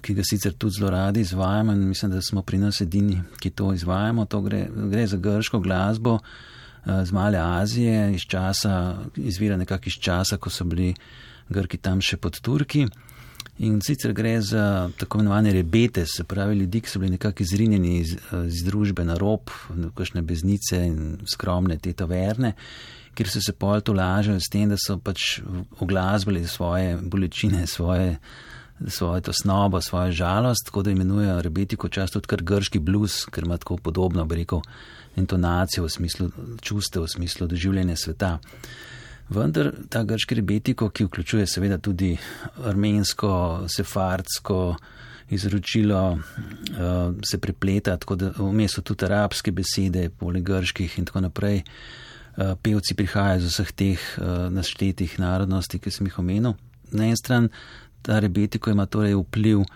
ki 0.00 0.14
ga 0.14 0.22
sicer 0.24 0.54
tudi 0.54 0.78
zelo 0.78 0.90
radi 0.90 1.20
izvajamo 1.20 1.72
in 1.72 1.88
mislim, 1.88 2.10
da 2.10 2.22
smo 2.22 2.42
pri 2.42 2.58
nas 2.58 2.80
edini, 2.80 3.20
ki 3.38 3.50
to 3.50 3.72
izvajamo. 3.72 4.24
To 4.24 4.40
gre, 4.40 4.68
gre 4.90 5.06
za 5.06 5.16
grško 5.16 5.60
glasbo 5.60 6.18
z 6.88 7.12
male 7.12 7.38
Azije, 7.38 8.14
iz 8.14 8.24
časa, 8.24 8.96
izvira 9.16 9.56
nekako 9.56 9.86
iz 9.86 9.98
časa, 10.00 10.36
ko 10.36 10.50
so 10.50 10.64
bili 10.64 10.94
Grki 11.48 11.78
tam 11.80 12.00
še 12.00 12.16
pod 12.16 12.40
Turki. 12.40 12.86
In 13.58 13.80
sicer 13.82 14.12
gre 14.14 14.36
za 14.44 14.90
tako 14.98 15.18
imenovane 15.18 15.52
rebete, 15.52 16.04
se 16.06 16.24
pravi 16.24 16.60
ljudi, 16.60 16.80
ki 16.80 16.90
so 16.90 17.00
bili 17.02 17.16
nekako 17.16 17.42
izrinjeni 17.42 17.96
iz, 17.98 18.12
iz 18.46 18.60
družbe 18.66 19.04
na 19.04 19.16
rob, 19.18 19.50
kakšne 19.96 20.22
beznice 20.22 20.78
in 20.86 21.18
skromne 21.26 21.78
te 21.82 21.92
taverne, 21.92 22.52
kjer 23.18 23.32
so 23.32 23.42
se 23.42 23.52
pol 23.52 23.80
to 23.82 23.96
lažili 23.98 24.38
s 24.40 24.52
tem, 24.52 24.68
da 24.70 24.78
so 24.78 24.98
pač 25.02 25.40
oglasbili 25.82 26.44
svoje 26.46 26.94
bolečine, 27.02 27.66
svoje, 27.66 28.20
svoje 28.86 29.26
to 29.26 29.34
snobo, 29.34 29.80
svojo 29.82 30.14
žalost, 30.14 30.68
tako 30.70 30.86
da 30.86 30.94
imenujejo 30.94 31.40
rebetiko 31.42 31.90
čast 31.90 32.14
tudi 32.14 32.30
kar 32.30 32.46
grški 32.46 32.78
blues, 32.78 33.24
ker 33.26 33.48
ima 33.48 33.58
tako 33.58 33.80
podobno, 33.82 34.24
bi 34.24 34.44
rekel, 34.44 34.62
intonacijo 35.18 35.84
v 35.84 35.90
smislu 35.90 36.30
čustev, 36.62 37.04
v 37.04 37.12
smislu 37.16 37.46
doživljanja 37.46 37.96
sveta. 37.96 38.38
Vendar 39.28 39.72
ta 39.92 40.02
grški 40.08 40.38
rebetiko, 40.38 40.88
ki 40.88 41.04
vključuje 41.04 41.46
seveda 41.46 41.76
tudi 41.78 42.14
armensko, 42.64 43.66
sefardsko 43.68 44.76
izročilo, 45.30 46.12
uh, 46.12 47.14
se 47.30 47.38
prepleta, 47.38 47.96
tako 47.96 48.16
da 48.16 48.30
vmes 48.38 48.72
so 48.74 48.82
tudi 48.82 49.04
arabske 49.04 49.52
besede, 49.52 50.08
poleg 50.08 50.46
grških 50.48 50.98
in 50.98 51.04
tako 51.04 51.20
naprej. 51.26 51.60
Uh, 52.38 52.54
pevci 52.62 52.94
prihajajo 52.96 53.42
iz 53.42 53.50
vseh 53.52 53.72
teh 53.72 54.08
uh, 54.16 54.48
naštetih 54.54 55.18
narodnosti, 55.20 55.78
ki 55.78 55.92
sem 55.92 56.08
jih 56.08 56.18
omenil. 56.22 56.56
Na 56.92 57.04
eni 57.04 57.16
strani 57.20 57.52
ta 58.02 58.20
rebetiko 58.24 58.70
ima 58.70 58.86
torej 58.86 59.18
vpliv 59.18 59.66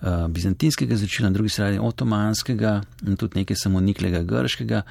uh, 0.00 0.06
Eh, 0.06 0.28
bizantinskega 0.28 0.96
začela, 0.96 1.28
na 1.28 1.32
drugi 1.32 1.48
strani 1.48 1.78
otomanskega 1.80 2.82
in 3.08 3.16
tudi 3.16 3.40
nekaj 3.40 3.56
samoniklega 3.56 4.20
grškega, 4.28 4.82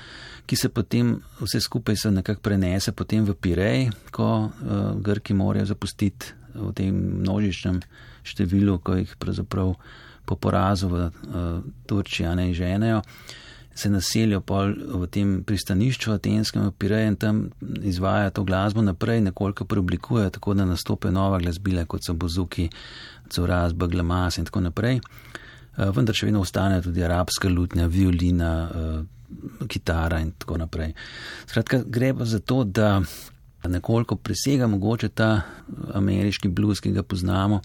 ki 0.50 0.56
se 0.58 0.70
potem 0.74 1.12
vse 1.40 1.62
skupaj 1.62 1.96
se 1.96 2.12
nekako 2.12 2.42
prenese 2.42 2.92
potem 2.92 3.22
v 3.26 3.36
Pirej, 3.38 3.92
ko 4.12 4.50
uh, 4.50 4.98
Grki 4.98 5.38
morajo 5.38 5.70
zapustiti 5.70 6.34
v 6.56 6.72
tem 6.74 6.90
množičnem 7.22 7.84
številu, 8.26 8.80
ko 8.82 8.98
jih 8.98 9.14
pravzaprav 9.22 9.76
po 10.26 10.36
porazu 10.42 10.90
v 10.90 11.06
uh, 11.06 11.62
Turčiji 11.86 12.34
ne 12.34 12.50
ženejo. 12.50 13.04
Se 13.76 13.90
naselijo 13.92 14.40
pol 14.40 14.72
v 14.72 15.08
tem 15.12 15.32
pristanišču 15.44 16.14
atenskem 16.14 16.70
v 16.70 16.72
Pireju 16.80 17.12
in 17.12 17.18
tam 17.20 17.42
izvaja 17.84 18.30
to 18.32 18.46
glasbo 18.48 18.82
naprej, 18.82 19.20
nekoliko 19.22 19.66
preoblikujejo, 19.68 20.30
tako 20.38 20.54
da 20.56 20.66
nastope 20.66 21.12
nova 21.12 21.42
glasbila, 21.44 21.84
kot 21.86 22.08
so 22.08 22.14
bozuki, 22.14 22.70
Coraz, 23.30 23.74
Baglamas 23.74 24.38
in 24.38 24.46
tako 24.48 24.62
naprej. 24.70 25.02
Eh, 25.78 25.92
vendar 25.92 26.16
še 26.16 26.30
vedno 26.30 26.40
ostane 26.46 26.80
tudi 26.82 27.04
arabska 27.04 27.50
lutnja, 27.52 27.90
violina, 27.92 28.52
eh, 28.70 29.68
kitara 29.68 30.22
in 30.24 30.32
tako 30.40 30.58
naprej. 30.62 30.94
Skratka, 31.46 31.84
gre 31.84 32.14
pa 32.14 32.26
za 32.26 32.40
to, 32.40 32.64
da 32.64 33.02
nekoliko 33.68 34.16
presega 34.16 34.68
mogoče 34.68 35.10
ta 35.10 35.42
ameriški 35.94 36.48
blues, 36.48 36.80
ki 36.80 36.92
ga 36.92 37.04
poznamo, 37.04 37.62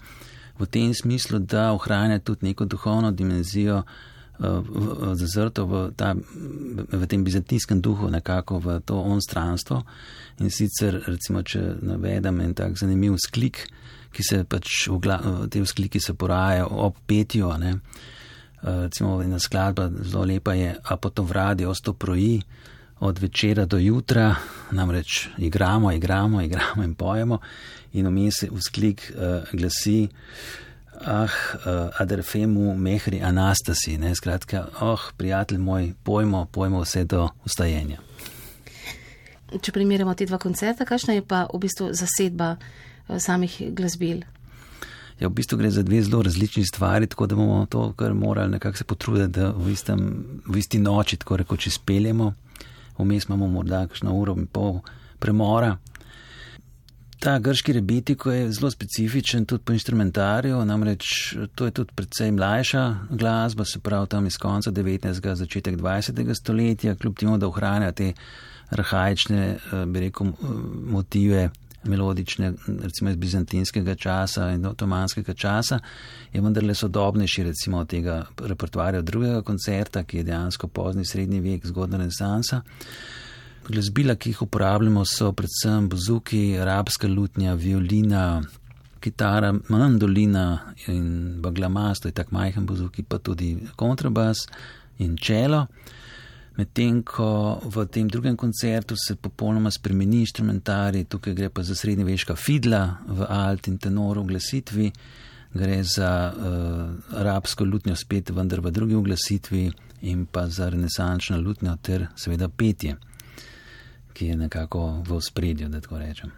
v 0.59 0.65
tem 0.65 0.93
smislu, 0.93 1.39
da 1.39 1.71
ohranja 1.73 2.19
tudi 2.19 2.45
neko 2.45 2.65
duhovno 2.65 3.11
dimenzijo. 3.11 3.83
Eh, 4.41 5.15
zazrto 5.21 5.69
v, 5.69 5.73
ta, 5.93 6.17
v 6.17 7.03
tem 7.05 7.21
bizantinskem 7.21 7.77
duhu, 7.77 8.09
nekako 8.09 8.57
v 8.57 8.67
to 8.81 8.97
onstranstvo. 8.97 9.85
In 10.41 10.49
sicer, 10.49 10.97
recimo, 11.05 11.45
če 11.45 11.77
navedem 11.85 12.41
en 12.41 12.57
tak 12.57 12.73
zanimiv 12.73 13.21
sklik, 13.21 13.69
ki 14.09 14.25
se 14.25 14.41
pač 14.49 14.89
v, 14.89 14.97
v 14.97 15.45
te 15.45 15.61
vzkliki 15.61 16.01
se 16.01 16.17
porajajo 16.17 16.73
ob 16.73 16.97
petju. 17.05 17.53
Ne? 17.61 17.77
Eh, 18.65 18.89
recimo 18.89 19.21
ena 19.21 19.37
skladba 19.37 19.93
zelo 20.01 20.25
lepa 20.25 20.57
je 20.57 20.73
Apotovradi 20.89 21.69
ostoproji 21.69 22.41
od 23.01 23.21
večera 23.21 23.69
do 23.69 23.77
jutra, 23.77 24.33
namreč 24.73 25.29
igramo, 25.37 25.93
igramo, 25.93 26.41
igramo 26.41 26.81
in 26.81 26.97
pojemo 26.97 27.37
in 27.97 28.05
vmes 28.05 28.45
vzklik 28.45 29.01
uh, 29.09 29.41
glasi 29.57 30.05
Ah, 31.01 31.25
uh, 31.25 31.89
aderfemu 31.97 32.75
mehri 32.77 33.21
anastasi, 33.25 33.95
ne 33.97 34.13
skratka, 34.15 34.67
oh, 34.81 35.07
prijatelj 35.17 35.57
moj, 35.57 35.93
pojmo, 36.03 36.45
pojmo 36.51 36.83
vse 36.83 37.03
do 37.09 37.29
ustajenja. 37.45 37.97
Če 39.61 39.73
primerjamo 39.73 40.13
te 40.15 40.27
dva 40.29 40.37
koncerta, 40.37 40.85
kakšna 40.85 41.17
je 41.17 41.25
pa 41.25 41.47
v 41.49 41.63
bistvu 41.65 41.89
zasedba 41.97 42.55
Eh, 43.11 43.19
samih 43.19 43.61
glasbil. 43.75 44.21
Ja, 45.19 45.29
v 45.29 45.35
bistvu 45.37 45.57
gre 45.57 45.69
za 45.69 45.83
dve 45.83 46.01
zelo 46.01 46.23
različni 46.23 46.65
stvari, 46.65 47.07
tako 47.07 47.27
da 47.27 47.35
bomo 47.35 47.65
to 47.69 47.91
kar 47.93 48.13
morali 48.13 48.51
nekako 48.51 48.77
se 48.77 48.83
potruditi, 48.83 49.39
da 49.39 49.51
v, 49.51 49.71
istem, 49.71 50.25
v 50.47 50.57
isti 50.57 50.79
noči, 50.79 51.17
tako 51.17 51.37
rekoč, 51.37 51.67
izpeljemo. 51.67 52.33
Vmes 52.97 53.25
imamo 53.25 53.47
morda 53.47 53.85
kakšno 53.87 54.13
uro 54.13 54.35
in 54.37 54.47
pol 54.47 54.79
premora. 55.19 55.77
Ta 57.21 57.39
grški 57.39 57.73
rebetiko 57.73 58.31
je 58.31 58.51
zelo 58.51 58.71
specifičen 58.71 59.45
tudi 59.45 59.63
po 59.63 59.73
instrumentarju, 59.73 60.65
namreč 60.65 61.35
to 61.55 61.65
je 61.65 61.71
tudi 61.71 61.93
predvsej 61.95 62.31
mlajša 62.31 62.95
glasba, 63.09 63.65
se 63.65 63.79
pravi 63.79 64.07
tam 64.07 64.25
iz 64.25 64.37
konca 64.41 64.71
19. 64.71 65.35
začetek 65.35 65.77
20. 65.77 66.33
stoletja, 66.33 66.95
kljub 66.95 67.17
temu, 67.17 67.37
da 67.37 67.47
ohranja 67.47 67.91
te 67.91 68.13
arhajične, 68.69 69.45
eh, 69.47 69.85
bi 69.85 69.99
rekel, 69.99 70.33
motive 70.97 71.49
melodične, 71.83 72.53
recimo 72.67 73.09
iz 73.09 73.15
bizantinskega 73.15 73.95
časa 73.95 74.51
in 74.51 74.65
otomanskega 74.65 75.33
časa, 75.33 75.79
je 76.33 76.41
vendarle 76.41 76.75
sodobnejši 76.75 77.43
recimo 77.43 77.77
od 77.77 77.89
tega 77.89 78.25
repertoarja 78.37 79.01
drugega 79.01 79.41
koncerta, 79.41 80.03
ki 80.03 80.17
je 80.17 80.23
dejansko 80.23 80.67
pozni 80.67 81.05
srednji 81.05 81.39
vek, 81.39 81.65
zgodna 81.65 81.97
renesansa. 81.97 82.61
Glasbila, 83.69 84.15
ki 84.15 84.31
jih 84.31 84.41
uporabljamo, 84.41 85.03
so 85.05 85.31
predvsem 85.37 85.89
bozuki, 85.89 86.57
arabska 86.57 87.07
lutnja, 87.07 87.53
violina, 87.53 88.41
kitara, 89.01 89.53
mandolina 89.69 90.73
in 90.87 91.41
baglamas, 91.41 92.01
to 92.01 92.09
je 92.09 92.15
tak 92.17 92.31
majhen 92.31 92.65
bozuki, 92.65 93.03
pa 93.03 93.17
tudi 93.17 93.53
kontrabas 93.77 94.47
in 94.97 95.17
čelo. 95.17 95.67
Medtem 96.57 97.03
ko 97.07 97.61
v 97.63 97.85
tem 97.87 98.09
drugem 98.09 98.35
koncertu 98.37 98.95
se 98.97 99.15
popolnoma 99.15 99.71
spremeni 99.71 100.19
instrumentari, 100.25 101.05
tukaj 101.05 101.33
gre 101.33 101.49
pa 101.49 101.63
za 101.63 101.75
srednjeveška 101.75 102.35
fidla 102.35 102.81
v 103.07 103.29
alt 103.29 103.69
in 103.71 103.77
tenoru 103.77 104.25
glasitvi, 104.27 104.91
gre 105.53 105.83
za 105.83 106.11
uh, 106.31 107.15
arabsko 107.21 107.65
lutnjo 107.65 107.95
spet, 107.95 108.33
vendar 108.35 108.59
v 108.59 108.71
drugi 108.71 108.99
glasitvi 109.05 109.63
in 110.01 110.25
pa 110.25 110.47
za 110.47 110.69
renesančno 110.69 111.39
lutnjo 111.41 111.77
ter 111.81 112.07
seveda 112.15 112.49
petje, 112.49 112.97
ki 114.13 114.31
je 114.31 114.37
nekako 114.45 115.03
v 115.07 115.19
spredju, 115.21 115.69
da 115.69 115.81
tako 115.81 115.99
rečem. 116.01 116.31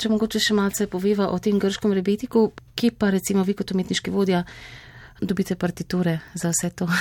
Če 0.00 0.08
mogoče 0.08 0.40
še 0.40 0.54
malce 0.56 0.86
poveva 0.88 1.28
o 1.28 1.38
tem 1.38 1.58
grškem 1.60 1.92
rebetiku, 1.92 2.50
kje 2.74 2.94
pa 2.96 3.10
recimo 3.12 3.44
vi 3.44 3.54
kot 3.58 3.74
umetniški 3.74 4.12
vodja 4.14 4.44
dobite 5.20 5.56
partiture 5.60 6.20
za 6.34 6.52
vse 6.54 6.70
to? 6.72 6.88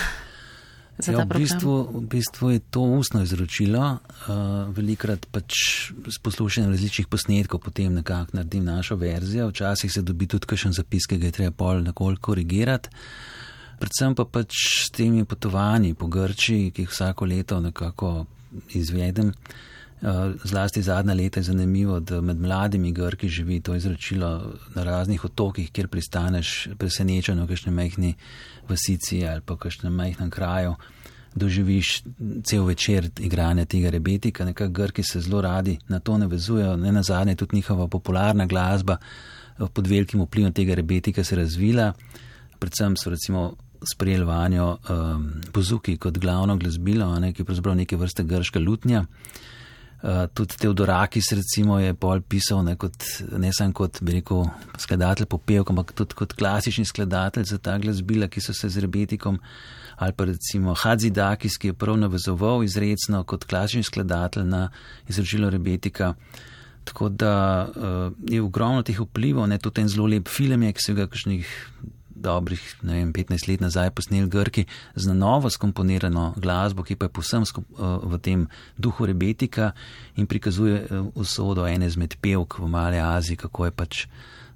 Ja, 1.08 1.24
v, 1.24 1.32
bistvu, 1.32 1.95
v 1.95 2.08
bistvu 2.12 2.50
je 2.52 2.60
to 2.60 2.82
ustno 3.00 3.22
izročilo, 3.24 3.80
uh, 4.28 4.68
velikrat 4.76 5.30
pač 5.32 5.56
s 5.95 6.20
poslušanjem 6.20 6.74
različnih 6.76 7.08
posnetkov, 7.08 7.64
potem 7.64 7.93
nekako 7.95 8.36
naredim 8.36 8.66
našo 8.68 8.97
verzijo, 9.00 9.47
včasih 9.47 9.88
se 9.88 10.04
dobi 10.04 10.28
tudi 10.28 10.50
kakšen 10.52 10.76
zapis, 10.76 11.08
ki 11.08 11.22
ga 11.22 11.32
je 11.32 11.38
treba 11.38 11.56
pol 11.56 11.80
nekoliko 11.88 12.34
korigirati. 12.34 12.91
Predvsem 13.80 14.12
pa 14.12 14.28
pač 14.28 14.52
s 14.84 14.91
temi 14.91 15.24
potovanji 15.24 15.95
po 15.95 16.12
Grčiji, 16.12 16.74
ki 16.76 16.84
jih 16.84 16.91
vsako 16.91 17.32
leto 17.32 17.62
nekako 17.64 18.12
izvedem. 18.74 19.34
Uh, 20.02 20.32
zlasti 20.43 20.82
zadnja 20.82 21.14
leta 21.14 21.39
je 21.39 21.43
zanimivo, 21.43 22.00
da 22.00 22.22
med 22.22 22.39
mladimi 22.39 22.91
Grki 22.91 23.30
živi 23.30 23.60
to 23.60 23.76
izročilo 23.76 24.54
na 24.76 24.84
raznih 24.84 25.26
otokih, 25.26 25.72
kjer 25.72 25.88
pristaneš 25.88 26.70
presenečen 26.78 27.41
v 27.43 27.47
kakšni 27.47 27.72
mehni 27.72 28.14
vasici 28.70 29.26
ali 29.28 29.41
pa 29.41 29.54
v 29.54 29.58
kakšnem 29.58 29.93
majhnem 29.93 30.30
kraju, 30.30 30.76
doživiš 31.36 32.04
cel 32.43 32.64
večer 32.66 33.10
igranja 33.20 33.66
tega 33.66 33.89
rebetika. 33.89 34.45
Nekako 34.45 34.72
Grki 34.72 35.04
se 35.04 35.20
zelo 35.20 35.41
radi 35.41 35.78
na 35.88 36.00
to 36.00 36.18
navezujejo, 36.18 36.78
ne 36.78 36.91
na 36.91 37.04
zadnje 37.04 37.36
tudi 37.36 37.56
njihova 37.56 37.88
popularna 37.88 38.45
glasba 38.45 38.97
eh, 38.97 39.66
pod 39.74 39.88
velikim 39.88 40.22
vplivom 40.22 40.54
tega 40.54 40.76
rebetika 40.76 41.24
se 41.24 41.36
razvila. 41.36 41.93
Predvsem 42.60 42.97
so 42.97 43.10
recimo 43.10 43.56
sprejeli 43.86 44.25
vanjo 44.25 44.77
um, 44.89 45.30
pozuki 45.51 45.97
kot 45.97 46.17
glavno 46.17 46.57
glasbilo, 46.57 47.07
ne, 47.19 47.34
ki 47.34 47.41
je 47.41 47.45
pravzaprav 47.45 47.75
neke 47.75 47.97
vrste 47.97 48.23
grška 48.23 48.59
lutnja. 48.59 49.05
Uh, 49.99 50.27
tudi 50.34 50.55
Teodorakis 50.59 51.32
recimo 51.36 51.80
je 51.80 51.93
pol 51.93 52.21
pisal 52.21 52.63
ne, 52.63 52.77
kot, 52.80 53.03
ne 53.38 53.51
samo 53.53 53.75
kot 53.75 53.99
bi 54.01 54.19
rekel 54.19 54.45
skladatelj 54.80 55.27
popevk, 55.27 55.73
ampak 55.73 55.91
tudi 55.91 56.15
kot 56.15 56.36
klasični 56.39 56.86
skladatelj 56.88 57.49
za 57.51 57.57
ta 57.59 57.77
glasbila, 57.77 58.30
ki 58.32 58.41
so 58.41 58.55
se 58.55 58.69
z 58.69 58.86
rebetikom, 58.86 59.41
ali 59.99 60.15
pa 60.15 60.30
recimo 60.30 60.73
Hadzidakis, 60.73 61.59
ki 61.59 61.73
je 61.73 61.75
prav 61.75 61.99
navezoval 61.99 62.63
izredno 62.63 63.25
kot 63.27 63.43
klasični 63.43 63.84
skladatelj 63.84 64.47
na 64.47 64.69
izročilo 65.07 65.49
rebetika. 65.49 66.13
Tako 66.88 67.09
da 67.09 67.67
uh, 67.67 68.13
je 68.23 68.41
ogromno 68.41 68.84
teh 68.88 68.99
vplivov, 68.99 69.47
ne 69.51 69.59
tudi 69.59 69.82
en 69.84 69.91
zelo 69.91 70.07
lep 70.07 70.32
film 70.32 70.63
je, 70.63 70.73
ki 70.73 70.86
so 70.86 70.95
ga 70.95 71.09
kakšnih 71.11 71.51
dobrih 72.22 72.61
vem, 72.82 73.13
15 73.13 73.47
let 73.49 73.61
nazaj 73.63 73.91
posneli 73.95 74.30
Grki 74.30 74.65
z 74.95 75.07
na 75.07 75.13
novo 75.13 75.49
skomponirano 75.49 76.34
glasbo, 76.38 76.84
ki 76.84 76.95
pa 76.95 77.07
je 77.07 77.15
posem 77.15 77.43
eh, 77.43 77.61
v 77.80 78.20
tem 78.20 78.47
duhu 78.78 79.05
rebetika 79.05 79.72
in 80.15 80.28
prikazuje 80.28 80.84
eh, 80.84 81.01
usodo 81.15 81.67
ene 81.67 81.88
izmed 81.88 82.17
pevk 82.22 82.59
v 82.59 82.67
Mali 82.67 82.99
Aziji, 82.99 83.38
kako 83.38 83.65
je 83.65 83.72
pač 83.72 84.05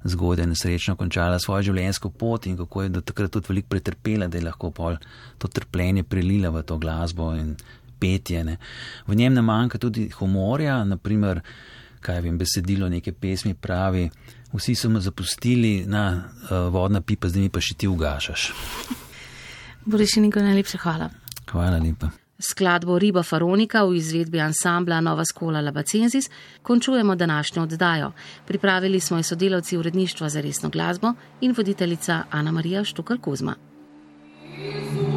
zgodaj 0.03 0.47
nesrečno 0.47 0.95
končala 0.99 1.39
svojo 1.39 1.69
življenjsko 1.71 2.09
pot 2.09 2.47
in 2.47 2.57
kako 2.59 2.83
je 2.83 2.89
do 2.97 3.01
takrat 3.01 3.31
tudi 3.31 3.49
veliko 3.49 3.71
pretrpela, 3.71 4.27
da 4.27 4.37
je 4.37 4.43
lahko 4.43 4.71
pol 4.71 4.99
to 5.39 5.47
trpljenje 5.47 6.03
prelila 6.03 6.51
v 6.51 6.63
to 6.67 6.77
glasbo 6.77 7.31
in 7.35 7.55
petje. 7.99 8.43
Ne. 8.43 8.57
V 9.07 9.15
njem 9.15 9.33
ne 9.33 9.41
manjka 9.41 9.79
tudi 9.79 10.09
humorja, 10.19 10.81
naprimer, 10.83 11.39
kaj 12.03 12.19
vem, 12.25 12.37
besedilo 12.37 12.89
neke 12.91 13.13
pesmi 13.15 13.55
pravi, 13.55 14.09
vsi 14.53 14.75
so 14.75 14.89
me 14.89 14.99
zapustili 14.99 15.85
na 15.85 16.23
uh, 16.43 16.73
vodna 16.73 17.01
pipa, 17.01 17.27
zdaj 17.27 17.41
mi 17.41 17.49
pa 17.49 17.61
še 17.61 17.77
ti 17.77 17.87
ugašaš. 17.87 18.51
Borešinika, 19.85 20.41
najlepša 20.41 20.77
hvala. 20.83 21.09
Hvala 21.51 21.79
lepa. 21.83 22.11
Skladbo 22.43 22.97
Riba 22.99 23.23
Faronika 23.23 23.83
v 23.85 23.95
izvedbi 23.95 24.39
ansambla 24.41 24.99
Nova 25.01 25.23
Skola 25.25 25.61
Labacenzis 25.61 26.29
končujemo 26.61 27.15
današnjo 27.15 27.63
oddajo. 27.63 28.11
Pripravili 28.47 28.99
smo 28.99 29.17
jo 29.17 29.23
sodelavci 29.23 29.77
uredništva 29.77 30.29
za 30.29 30.41
resno 30.41 30.69
glasbo 30.69 31.13
in 31.41 31.53
voditeljica 31.57 32.23
Ana 32.31 32.51
Marija 32.51 32.83
Štukar 32.83 33.17
Kuzma. 33.17 33.55
Thank 34.53 34.97
you. 34.97 35.12